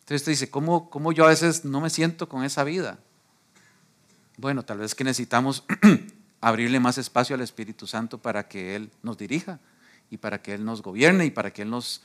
[0.00, 3.00] Entonces usted dice, ¿cómo, ¿cómo yo a veces no me siento con esa vida?
[4.36, 5.64] Bueno, tal vez que necesitamos
[6.40, 9.60] abrirle más espacio al Espíritu Santo para que Él nos dirija
[10.10, 12.02] y para que Él nos gobierne y para que Él nos...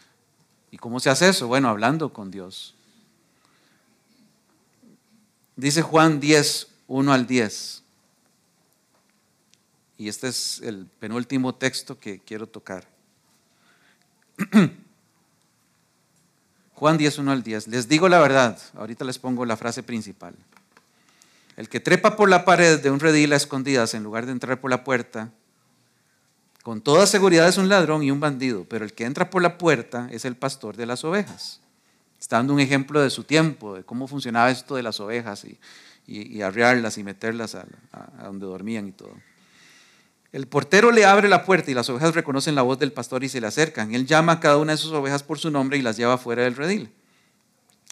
[0.72, 1.48] ¿Y cómo se hace eso?
[1.48, 2.76] Bueno, hablando con Dios.
[5.56, 7.84] Dice Juan 10, 1 al 10.
[9.98, 12.88] Y este es el penúltimo texto que quiero tocar.
[16.76, 17.68] Juan 10, 1 al 10.
[17.68, 20.34] Les digo la verdad, ahorita les pongo la frase principal.
[21.60, 24.62] El que trepa por la pared de un redil a escondidas en lugar de entrar
[24.62, 25.34] por la puerta,
[26.64, 29.58] con toda seguridad es un ladrón y un bandido, pero el que entra por la
[29.58, 31.60] puerta es el pastor de las ovejas.
[32.18, 35.60] Está dando un ejemplo de su tiempo, de cómo funcionaba esto de las ovejas y,
[36.08, 39.12] y, arriarlas y meterlas a, a donde dormían y todo.
[40.32, 43.28] El portero le abre la puerta y las ovejas reconocen la voz del pastor y
[43.28, 43.94] se le acercan.
[43.94, 46.44] Él llama a cada una de sus ovejas por su nombre y las lleva fuera
[46.44, 46.90] del redil.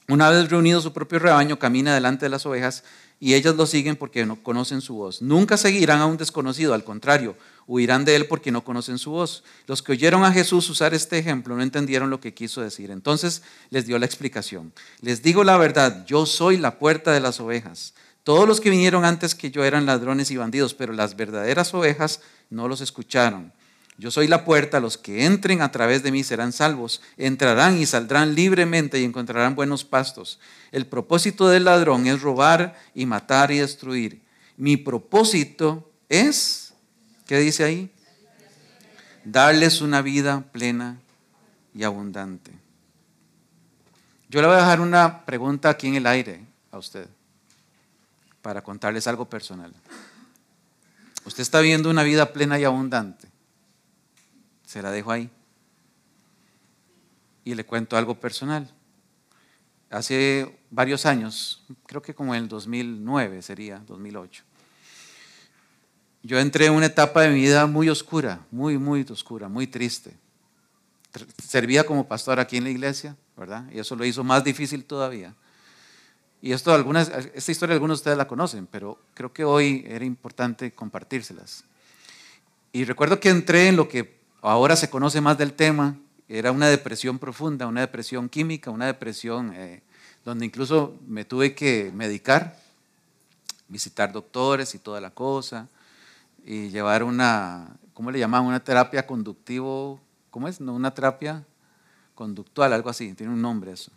[0.08, 2.86] Una vez reunido su propio rebaño, camina delante de las ovejas
[3.19, 5.21] y ellas lo siguen porque no conocen su voz.
[5.21, 9.43] Nunca seguirán a un desconocido, al contrario, huirán de él porque no conocen su voz.
[9.65, 12.91] Los que oyeron a Jesús usar este ejemplo no entendieron lo que quiso decir.
[12.91, 14.71] Entonces les dio la explicación.
[15.01, 17.93] Les digo la verdad, yo soy la puerta de las ovejas.
[18.23, 22.21] Todos los que vinieron antes que yo eran ladrones y bandidos, pero las verdaderas ovejas
[22.49, 23.53] no los escucharon.
[24.00, 27.88] Yo soy la puerta, los que entren a través de mí serán salvos, entrarán y
[27.88, 30.40] saldrán libremente y encontrarán buenos pastos.
[30.72, 34.22] El propósito del ladrón es robar y matar y destruir.
[34.56, 36.74] Mi propósito es,
[37.26, 37.92] ¿qué dice ahí?
[39.24, 41.00] Darles una vida plena
[41.74, 42.52] y abundante.
[44.30, 47.08] Yo le voy a dejar una pregunta aquí en el aire a usted
[48.44, 49.74] para contarles algo personal.
[51.26, 53.28] Usted está viviendo una vida plena y abundante.
[54.67, 55.30] Se la dejo ahí.
[57.45, 58.69] Y le cuento algo personal.
[59.89, 64.43] Hace varios años, creo que como en el 2009 sería, 2008,
[66.21, 70.13] yo entré en una etapa de mi vida muy oscura, muy, muy oscura, muy triste.
[71.41, 73.63] Servía como pastor aquí en la iglesia, ¿verdad?
[73.71, 75.34] Y eso lo hizo más difícil todavía.
[76.41, 80.03] Y esto, algunas, esta historia algunos de ustedes la conocen, pero creo que hoy era
[80.03, 81.63] importante compartírselas.
[82.73, 85.95] Y recuerdo que entré en lo que ahora se conoce más del tema,
[86.30, 89.82] era una depresión profunda, una depresión química, una depresión eh,
[90.26, 92.58] donde incluso me tuve que medicar,
[93.69, 95.67] visitar doctores y toda la cosa,
[96.45, 98.45] y llevar una, ¿cómo le llaman?
[98.45, 100.60] Una terapia conductivo, ¿cómo es?
[100.60, 101.43] No, una terapia
[102.15, 103.91] conductual, algo así, tiene un nombre eso.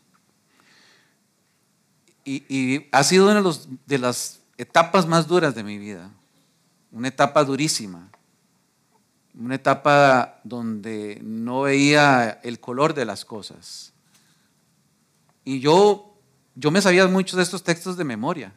[2.24, 3.42] Y, ha sido una
[3.86, 6.10] de las etapas más duras de mi vida,
[6.92, 8.08] una etapa durísima,
[9.38, 13.92] una etapa donde no veía el color de las cosas.
[15.44, 16.18] Y yo,
[16.54, 18.52] yo me sabía muchos de estos textos de memoria.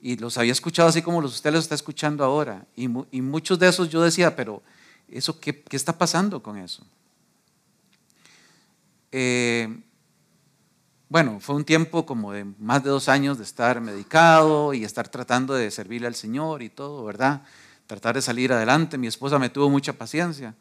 [0.00, 2.66] Y los había escuchado así como los, usted los está escuchando ahora.
[2.76, 4.62] Y, y muchos de esos yo decía, pero
[5.08, 6.84] ¿eso qué, qué está pasando con eso?
[9.12, 9.82] Eh,
[11.08, 15.08] bueno, fue un tiempo como de más de dos años de estar medicado y estar
[15.08, 17.42] tratando de servirle al Señor y todo, ¿verdad?
[17.86, 18.98] Tratar de salir adelante.
[18.98, 20.54] Mi esposa me tuvo mucha paciencia.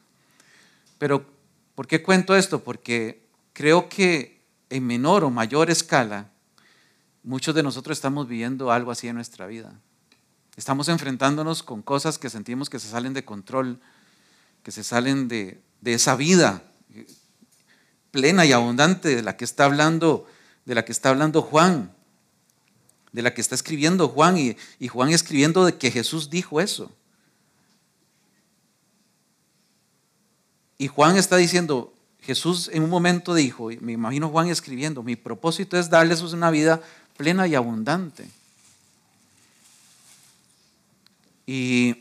[0.97, 1.25] Pero,
[1.75, 2.63] ¿por qué cuento esto?
[2.63, 6.29] Porque creo que en menor o mayor escala,
[7.23, 9.79] muchos de nosotros estamos viviendo algo así en nuestra vida.
[10.55, 13.79] Estamos enfrentándonos con cosas que sentimos que se salen de control,
[14.61, 16.63] que se salen de, esa vida
[18.11, 20.27] plena y abundante de la que está hablando,
[20.65, 21.91] de la que está hablando Juan,
[23.11, 26.91] de la que está escribiendo Juan y, y Juan escribiendo de que Jesús dijo eso.
[30.83, 35.79] Y Juan está diciendo, Jesús en un momento dijo, me imagino Juan escribiendo, mi propósito
[35.79, 36.81] es darles una vida
[37.15, 38.27] plena y abundante.
[41.47, 41.95] Y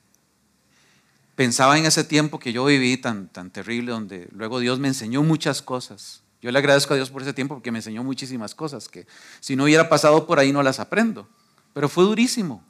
[1.36, 5.22] pensaba en ese tiempo que yo viví tan, tan terrible, donde luego Dios me enseñó
[5.22, 6.22] muchas cosas.
[6.40, 9.06] Yo le agradezco a Dios por ese tiempo porque me enseñó muchísimas cosas que
[9.40, 11.28] si no hubiera pasado por ahí no las aprendo.
[11.74, 12.64] Pero fue durísimo.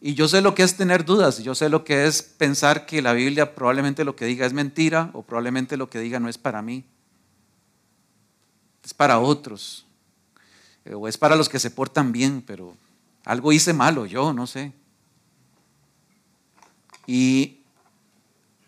[0.00, 3.02] Y yo sé lo que es tener dudas, yo sé lo que es pensar que
[3.02, 6.38] la Biblia probablemente lo que diga es mentira o probablemente lo que diga no es
[6.38, 6.84] para mí,
[8.84, 9.86] es para otros,
[10.84, 12.76] eh, o es para los que se portan bien, pero
[13.24, 14.72] algo hice malo, yo no sé.
[17.04, 17.58] Y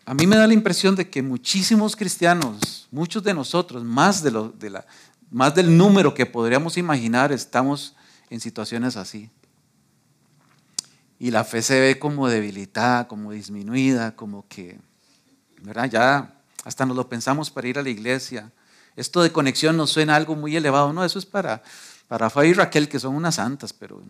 [0.05, 4.31] a mí me da la impresión de que muchísimos cristianos, muchos de nosotros, más, de
[4.59, 4.85] de la,
[5.29, 7.95] más del número que podríamos imaginar, estamos
[8.29, 9.29] en situaciones así
[11.21, 14.79] y la fe se ve como debilitada, como disminuida, como que,
[15.61, 15.87] ¿verdad?
[15.87, 18.51] Ya hasta nos lo pensamos para ir a la iglesia.
[18.95, 21.61] Esto de conexión nos suena algo muy elevado, no, eso es para,
[22.07, 24.01] para Fabi y Raquel, que son unas santas, pero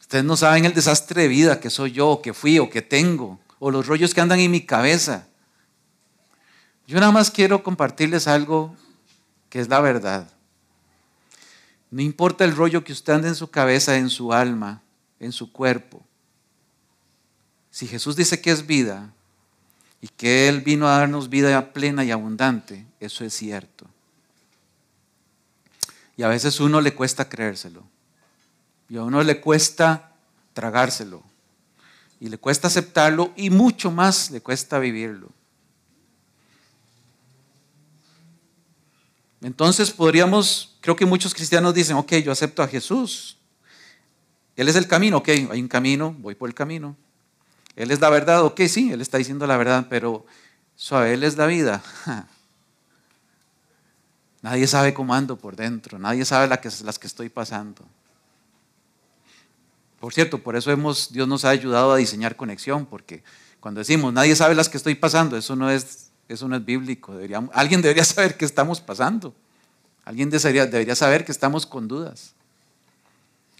[0.00, 3.40] ustedes no saben el desastre de vida que soy yo, que fui o que tengo,
[3.58, 5.26] o los rollos que andan en mi cabeza.
[6.86, 8.74] Yo nada más quiero compartirles algo
[9.50, 10.32] que es la verdad.
[11.92, 14.82] No importa el rollo que usted ande en su cabeza, en su alma,
[15.20, 16.02] en su cuerpo.
[17.70, 19.12] Si Jesús dice que es vida
[20.00, 23.86] y que Él vino a darnos vida plena y abundante, eso es cierto.
[26.16, 27.84] Y a veces uno le cuesta creérselo.
[28.88, 30.12] Y a uno le cuesta
[30.54, 31.22] tragárselo.
[32.20, 35.28] Y le cuesta aceptarlo y mucho más le cuesta vivirlo.
[39.42, 43.38] Entonces podríamos, creo que muchos cristianos dicen, ok, yo acepto a Jesús.
[44.56, 46.94] Él es el camino, ok, hay un camino, voy por el camino.
[47.74, 50.26] Él es la verdad, ok, sí, Él está diciendo la verdad, pero
[50.76, 51.82] suave, Él es la vida.
[54.42, 57.86] Nadie sabe cómo ando por dentro, nadie sabe las que estoy pasando.
[60.00, 63.22] Por cierto, por eso hemos, Dios nos ha ayudado a diseñar conexión, porque
[63.60, 67.14] cuando decimos nadie sabe las que estoy pasando, eso no es, eso no es bíblico.
[67.52, 69.32] alguien debería saber qué estamos pasando.
[70.04, 72.34] Alguien debería, saber que estamos con dudas.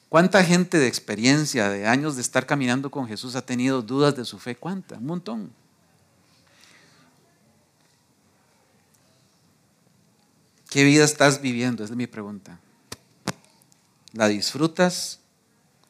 [0.09, 4.25] ¿Cuánta gente de experiencia, de años de estar caminando con Jesús ha tenido dudas de
[4.25, 4.57] su fe?
[4.57, 4.97] ¿Cuánta?
[4.97, 5.53] Un montón.
[10.69, 11.85] ¿Qué vida estás viviendo?
[11.85, 12.59] Es mi pregunta.
[14.13, 15.21] ¿La disfrutas?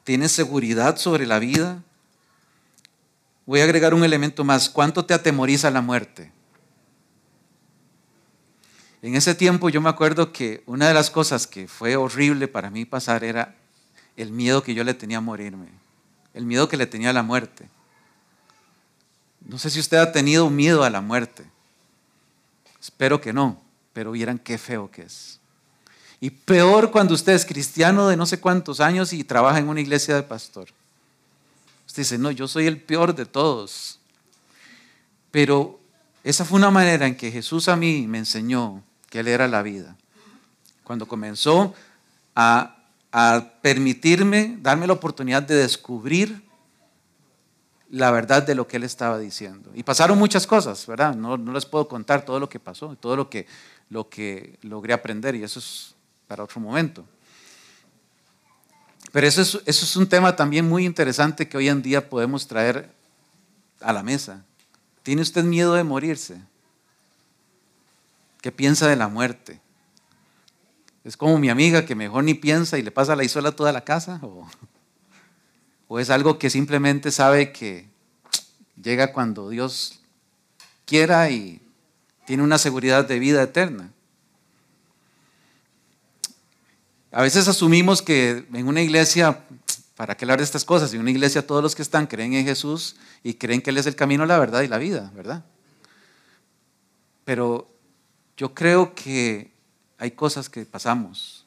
[0.05, 1.83] ¿Tienes seguridad sobre la vida?
[3.47, 4.69] Voy a agregar un elemento más.
[4.69, 6.33] ¿Cuánto te atemoriza la muerte?
[9.03, 12.71] En ese tiempo yo me acuerdo que una de las cosas que fue horrible para
[12.71, 13.57] mí pasar era
[14.17, 15.67] el miedo que yo le tenía a morirme,
[16.35, 17.69] el miedo que le tenía a la muerte.
[19.45, 21.45] No sé si usted ha tenido miedo a la muerte.
[22.81, 23.61] Espero que no,
[23.93, 25.41] pero vieran qué feo que es.
[26.21, 29.81] Y peor cuando usted es cristiano de no sé cuántos años y trabaja en una
[29.81, 30.69] iglesia de pastor.
[31.89, 33.99] Usted dice, no, yo soy el peor de todos.
[35.33, 35.81] Pero
[36.23, 39.63] esa fue una manera en que Jesús a mí me enseñó que Él era la
[39.63, 39.95] vida.
[40.85, 41.75] Cuando comenzó
[42.35, 42.79] a,
[43.61, 46.43] permitirme, darme la oportunidad de descubrir
[47.91, 49.71] la verdad de lo que Él estaba diciendo.
[49.75, 51.15] Y pasaron muchas cosas, ¿verdad?
[51.15, 53.47] No, no les puedo contar todo lo que pasó, todo lo que,
[53.91, 55.95] lo que logré aprender, y eso es
[56.27, 57.05] para otro momento.
[59.13, 62.47] Pero eso es, eso es un tema también muy interesante que hoy en día podemos
[62.47, 62.91] traer
[63.83, 64.43] a la mesa.
[65.03, 66.41] ¿Tiene usted miedo de morirse?
[68.43, 69.61] ¿Qué piensa de la muerte?
[71.05, 73.85] ¿Es como mi amiga que mejor ni piensa y le pasa la isola toda la
[73.85, 74.19] casa?
[74.23, 74.49] ¿O,
[75.87, 77.89] ¿O es algo que simplemente sabe que
[78.83, 80.01] llega cuando Dios
[80.85, 81.63] quiera y
[82.27, 83.93] tiene una seguridad de vida eterna?
[87.13, 89.45] A veces asumimos que en una iglesia,
[89.97, 90.93] ¿para qué hablar de estas cosas?
[90.95, 93.87] En una iglesia todos los que están creen en Jesús y creen que Él es
[93.87, 95.45] el camino, la verdad y la vida, ¿verdad?
[97.25, 97.73] Pero
[98.37, 99.53] yo creo que
[99.99, 101.47] hay cosas que pasamos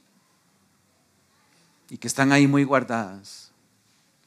[1.89, 3.51] y que están ahí muy guardadas,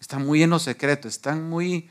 [0.01, 1.89] están muy en lo secreto, están muy,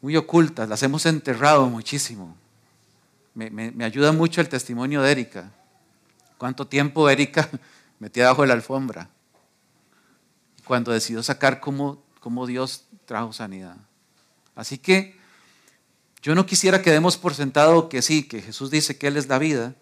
[0.00, 2.36] muy ocultas, las hemos enterrado muchísimo.
[3.34, 5.50] Me, ayuda mucho el testimonio de Erika.
[6.36, 7.48] ¿Cuánto tiempo Erika
[8.00, 9.08] metida abajo de la alfombra.
[10.64, 13.76] Cuando decidió sacar cómo, cómo Dios trajo sanidad.
[14.56, 15.19] Así que
[16.22, 19.28] yo no quisiera que demos por sentado que sí, que Jesús dice que Él es
[19.28, 19.74] la vida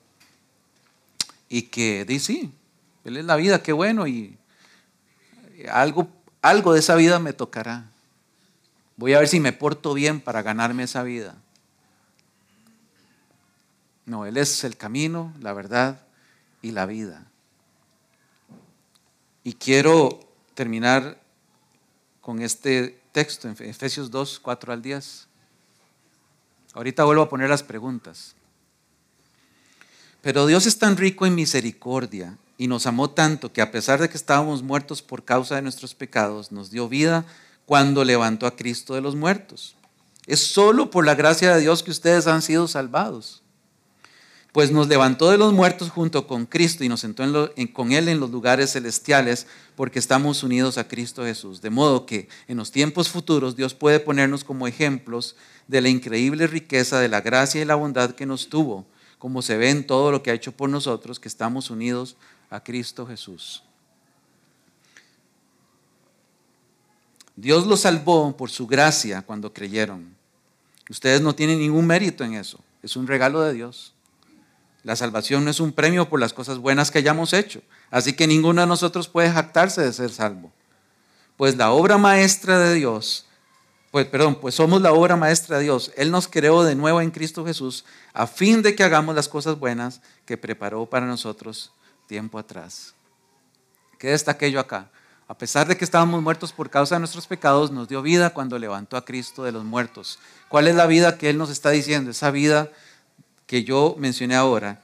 [1.48, 2.52] y que dice, sí,
[3.04, 4.38] Él es la vida, qué bueno, y
[5.70, 6.08] algo,
[6.42, 7.90] algo de esa vida me tocará.
[8.96, 11.36] Voy a ver si me porto bien para ganarme esa vida.
[14.06, 16.00] No, Él es el camino, la verdad
[16.62, 17.26] y la vida.
[19.44, 20.20] Y quiero
[20.54, 21.20] terminar
[22.20, 25.27] con este texto en Efesios 2, 4 al 10.
[26.78, 28.36] Ahorita vuelvo a poner las preguntas.
[30.22, 34.08] Pero Dios es tan rico en misericordia y nos amó tanto que a pesar de
[34.08, 37.24] que estábamos muertos por causa de nuestros pecados, nos dio vida
[37.66, 39.74] cuando levantó a Cristo de los muertos.
[40.28, 43.42] Es solo por la gracia de Dios que ustedes han sido salvados
[44.52, 47.24] pues nos levantó de los muertos junto con Cristo y nos sentó
[47.72, 49.46] con Él en los lugares celestiales,
[49.76, 51.60] porque estamos unidos a Cristo Jesús.
[51.60, 55.36] De modo que en los tiempos futuros Dios puede ponernos como ejemplos
[55.66, 58.86] de la increíble riqueza de la gracia y la bondad que nos tuvo,
[59.18, 62.16] como se ve en todo lo que ha hecho por nosotros, que estamos unidos
[62.48, 63.62] a Cristo Jesús.
[67.36, 70.16] Dios los salvó por su gracia cuando creyeron.
[70.90, 73.92] Ustedes no tienen ningún mérito en eso, es un regalo de Dios.
[74.88, 77.60] La salvación no es un premio por las cosas buenas que hayamos hecho.
[77.90, 80.50] Así que ninguno de nosotros puede jactarse de ser salvo.
[81.36, 83.26] Pues la obra maestra de Dios,
[83.90, 85.92] pues perdón, pues somos la obra maestra de Dios.
[85.94, 87.84] Él nos creó de nuevo en Cristo Jesús
[88.14, 91.70] a fin de que hagamos las cosas buenas que preparó para nosotros
[92.06, 92.94] tiempo atrás.
[93.98, 94.90] ¿Qué está aquello acá?
[95.26, 98.58] A pesar de que estábamos muertos por causa de nuestros pecados, nos dio vida cuando
[98.58, 100.18] levantó a Cristo de los muertos.
[100.48, 102.10] ¿Cuál es la vida que Él nos está diciendo?
[102.10, 102.70] Esa vida
[103.48, 104.82] que yo mencioné ahora,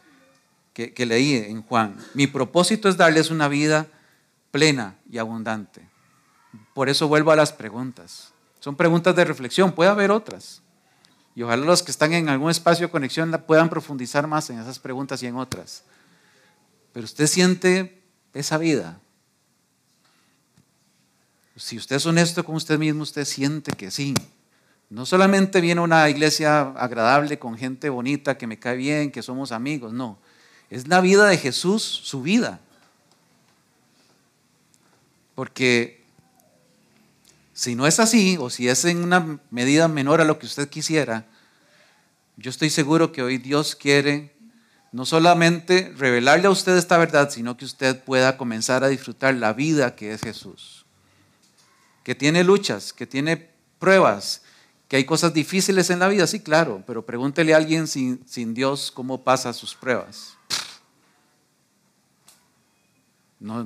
[0.72, 1.96] que, leí en Juan.
[2.14, 3.86] Mi propósito es darles una vida
[4.50, 5.86] plena y abundante.
[6.72, 8.32] Por eso vuelvo a las preguntas.
[8.58, 10.62] Son preguntas de reflexión, puede haber otras.
[11.36, 14.78] Y ojalá los que están en algún espacio de conexión puedan profundizar más en esas
[14.78, 15.84] preguntas y en otras.
[16.94, 18.02] Pero usted siente
[18.32, 18.98] esa vida.
[21.54, 24.14] Si usted es honesto con usted mismo, usted siente que sí.
[24.94, 29.50] No solamente viene una iglesia agradable con gente bonita que me cae bien, que somos
[29.50, 30.20] amigos, no.
[30.70, 32.60] Es la vida de Jesús, su vida.
[35.34, 36.04] Porque
[37.54, 40.68] si no es así, o si es en una medida menor a lo que usted
[40.68, 41.26] quisiera,
[42.36, 44.32] yo estoy seguro que hoy Dios quiere
[44.92, 49.54] no solamente revelarle a usted esta verdad, sino que usted pueda comenzar a disfrutar la
[49.54, 50.86] vida que es Jesús.
[52.04, 54.43] Que tiene luchas, que tiene pruebas,
[54.94, 58.54] que hay cosas difíciles en la vida, sí, claro, pero pregúntele a alguien sin, sin
[58.54, 60.36] Dios cómo pasa sus pruebas.
[63.40, 63.64] No,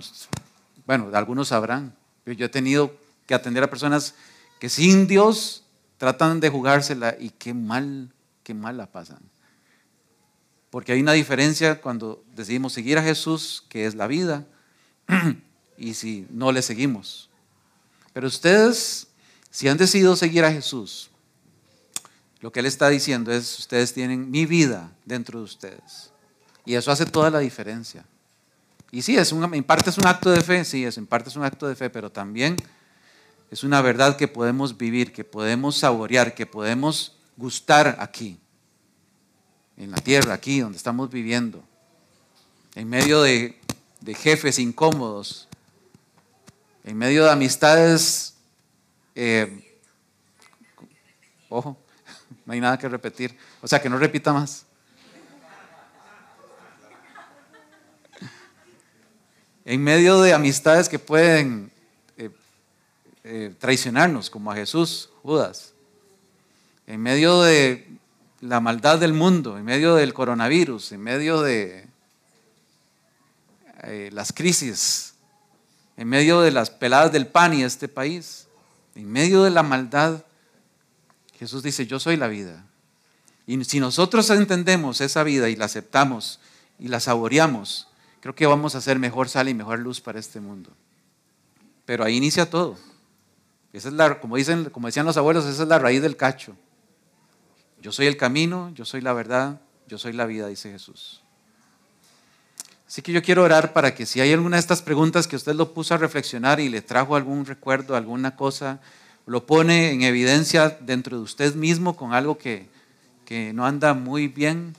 [0.86, 4.14] bueno, algunos sabrán, pero yo he tenido que atender a personas
[4.58, 5.64] que sin Dios
[5.98, 8.10] tratan de jugársela y qué mal,
[8.42, 9.20] qué mal la pasan.
[10.70, 14.46] Porque hay una diferencia cuando decidimos seguir a Jesús, que es la vida,
[15.76, 17.28] y si no le seguimos.
[18.14, 19.08] Pero ustedes,
[19.50, 21.10] si han decidido seguir a Jesús,
[22.40, 26.12] lo que Él está diciendo es, ustedes tienen mi vida dentro de ustedes.
[26.64, 28.04] Y eso hace toda la diferencia.
[28.90, 31.28] Y sí, es un, en parte es un acto de fe, sí, es, en parte
[31.28, 32.56] es un acto de fe, pero también
[33.50, 38.38] es una verdad que podemos vivir, que podemos saborear, que podemos gustar aquí
[39.76, 41.62] en la tierra, aquí donde estamos viviendo,
[42.74, 43.56] en medio de,
[44.16, 45.48] jefes incómodos,
[46.84, 48.34] en medio de amistades,
[49.14, 49.78] eh,
[51.48, 51.76] ojo,
[52.48, 54.64] no hay nada que repetir, o sea que no repita más.
[59.66, 61.70] En medio de amistades que pueden
[62.16, 62.30] eh,
[63.22, 65.74] eh, traicionarnos, como a Jesús, Judas.
[66.86, 67.86] En medio de
[68.40, 71.86] la maldad del mundo, en medio del coronavirus, en medio de
[73.82, 75.12] eh, las crisis,
[75.98, 78.46] en medio de las peladas del pan y este país,
[78.94, 80.24] en medio de la maldad,
[81.38, 82.64] Jesús dice, yo soy la vida.
[83.46, 86.40] Y si nosotros entendemos esa vida y la aceptamos
[86.78, 87.88] y la saboreamos,
[88.20, 90.70] creo que vamos a hacer mejor sal y mejor luz para este mundo.
[91.86, 92.76] Pero ahí inicia todo.
[93.72, 96.56] Esa es la, como, dicen, como decían los abuelos, esa es la raíz del cacho.
[97.80, 101.22] Yo soy el camino, yo soy la verdad, yo soy la vida, dice Jesús.
[102.86, 105.54] Así que yo quiero orar para que si hay alguna de estas preguntas que usted
[105.54, 108.80] lo puso a reflexionar y le trajo algún recuerdo, alguna cosa,
[109.28, 112.66] lo pone en evidencia dentro de usted mismo con algo que,
[113.26, 114.74] que no anda muy bien,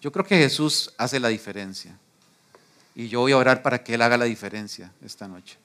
[0.00, 1.98] yo creo que Jesús hace la diferencia.
[2.94, 5.58] Y yo voy a orar para que Él haga la diferencia esta noche.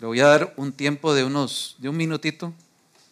[0.00, 2.52] Le voy a dar un tiempo de unos, de un minutito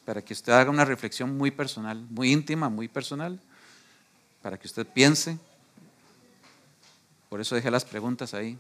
[0.05, 3.41] para que usted haga una reflexión muy personal, muy íntima, muy personal,
[4.43, 5.39] para que usted piense.
[7.31, 8.59] Por eso dejé las preguntas ahí.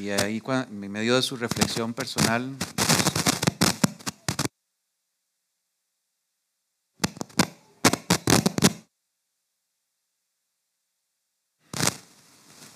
[0.00, 2.56] Y ahí, en medio de su reflexión personal,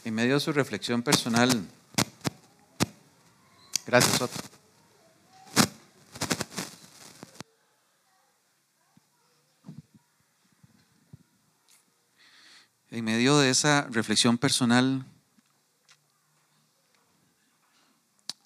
[0.05, 1.67] en medio de su reflexión personal,
[3.87, 4.43] gracias Otto.
[12.91, 15.07] En medio de esa reflexión personal,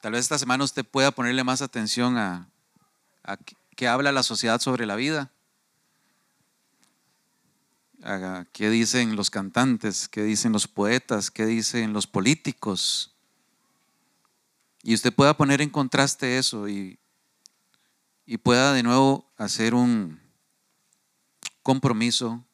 [0.09, 2.49] Tal vez esta semana usted pueda ponerle más atención a,
[3.77, 5.31] qué habla la sociedad sobre la vida.
[8.03, 13.15] A qué dicen los cantantes, qué dicen los poetas, qué dicen los políticos.
[14.83, 16.99] Y usted pueda poner en contraste eso y,
[18.25, 20.23] y pueda de nuevo hacer un
[21.63, 22.47] compromiso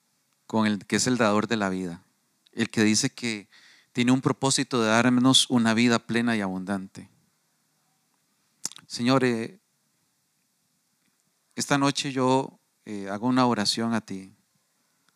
[0.48, 2.02] con el que es el dador de la vida,
[2.50, 3.48] el que dice que
[3.92, 7.13] tiene un propósito de darnos una vida plena y abundante.
[8.86, 9.58] Señor, eh,
[11.56, 14.32] esta noche yo eh, hago una oración a ti,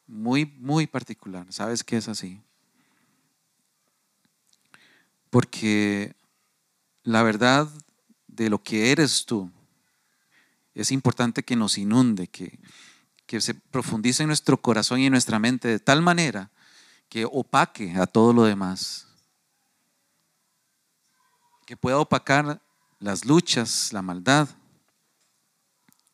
[0.07, 1.47] muy, muy particular.
[1.53, 2.41] ¿Sabes qué es así?
[5.31, 6.14] Porque
[7.03, 7.69] la verdad
[8.27, 9.51] de lo que eres tú
[10.75, 12.59] es importante que nos inunde, que,
[13.27, 16.51] que se profundice en nuestro corazón y en nuestra mente de tal manera
[17.11, 19.09] que opaque a todo lo demás,
[21.66, 22.62] que pueda opacar
[23.01, 24.49] las luchas, la maldad,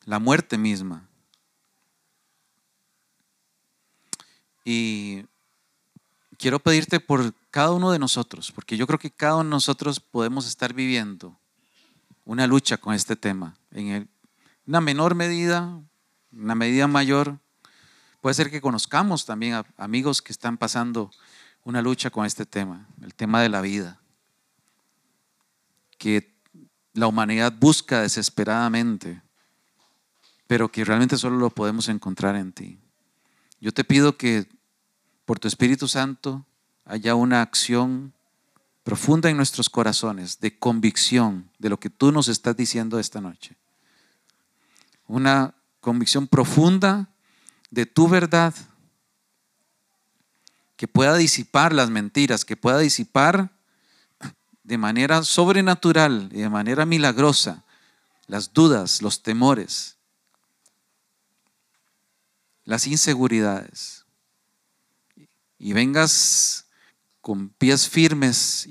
[0.05, 1.09] la muerte misma.
[4.65, 5.25] Y
[6.39, 10.01] quiero pedirte por cada uno de nosotros, porque yo creo que cada uno de nosotros
[10.01, 11.39] podemos estar viviendo
[12.25, 14.09] una lucha con este tema, en
[14.67, 15.79] una menor medida,
[16.33, 17.39] una medida mayor.
[18.21, 21.11] Puede ser que conozcamos también a amigos que están pasando
[21.65, 24.01] una lucha con este tema, el tema de la vida,
[25.99, 26.34] que
[26.95, 29.21] la humanidad busca desesperadamente,
[30.47, 32.79] pero que realmente solo lo podemos encontrar en ti.
[33.61, 34.47] Yo te pido que
[35.25, 36.47] por tu Espíritu Santo
[36.85, 38.15] haya una acción
[38.85, 43.57] profunda en nuestros corazones de convicción de lo que tú nos estás diciendo esta noche.
[45.07, 47.09] Una convicción profunda
[47.71, 48.55] de tu verdad
[50.77, 53.54] que pueda disipar las mentiras, que pueda disipar
[54.65, 57.65] de manera sobrenatural y de manera milagrosa
[58.27, 59.99] las dudas, los temores,
[62.65, 64.07] las inseguridades.
[65.59, 66.67] Y vengas
[67.21, 68.67] con pies firmes,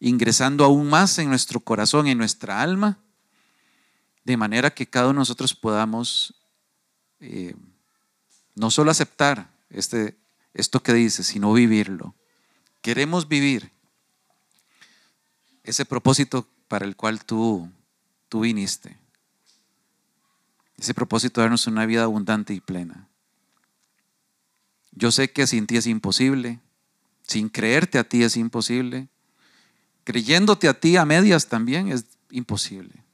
[0.00, 2.98] ingresando aún más en nuestro corazón, en nuestra alma,
[4.24, 6.34] de manera que cada uno de nosotros podamos
[7.20, 7.54] eh,
[8.54, 10.16] no solo aceptar este,
[10.54, 12.14] esto que dice, sino vivirlo.
[12.80, 13.75] Queremos vivir
[15.66, 17.70] ese propósito para el cual tú,
[18.28, 18.96] tú viniste.
[20.78, 23.08] Ese propósito de darnos una vida abundante y plena.
[24.92, 26.60] Yo sé que sin ti es imposible,
[27.22, 29.08] sin creerte a ti es imposible,
[30.04, 33.04] creyéndote a ti a medias también es imposible.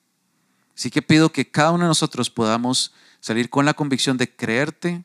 [0.76, 5.04] Así que pido que cada uno de nosotros podamos salir con la convicción de creerte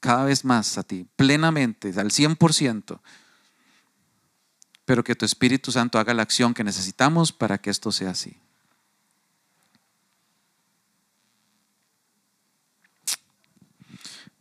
[0.00, 3.00] cada vez más a ti, plenamente, al 100%,
[4.90, 8.36] pero que tu Espíritu Santo haga la acción que necesitamos para que esto sea así.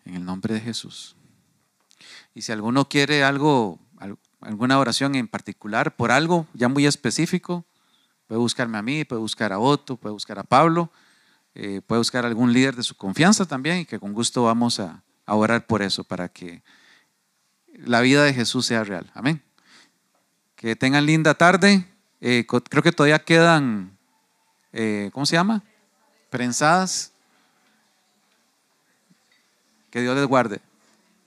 [0.06, 1.16] En el nombre de Jesús.
[2.34, 3.78] Y si alguno quiere algo,
[4.41, 7.64] alguna oración en particular por algo ya muy específico,
[8.26, 10.91] puede buscarme a mí, puede buscar a Otto, puede buscar a Pablo,
[11.54, 14.80] eh, puede buscar a algún líder de su confianza también y que con gusto vamos
[14.80, 16.64] a, a orar por eso, para que
[17.72, 19.12] la vida de Jesús sea real.
[19.14, 19.43] Amén.
[20.60, 21.86] Que tengan linda tarde.
[22.20, 23.97] Eh, creo que todavía quedan,
[24.74, 25.64] eh, ¿cómo se llama?
[26.30, 27.14] Prensadas.
[29.89, 30.60] Que Dios les guarde.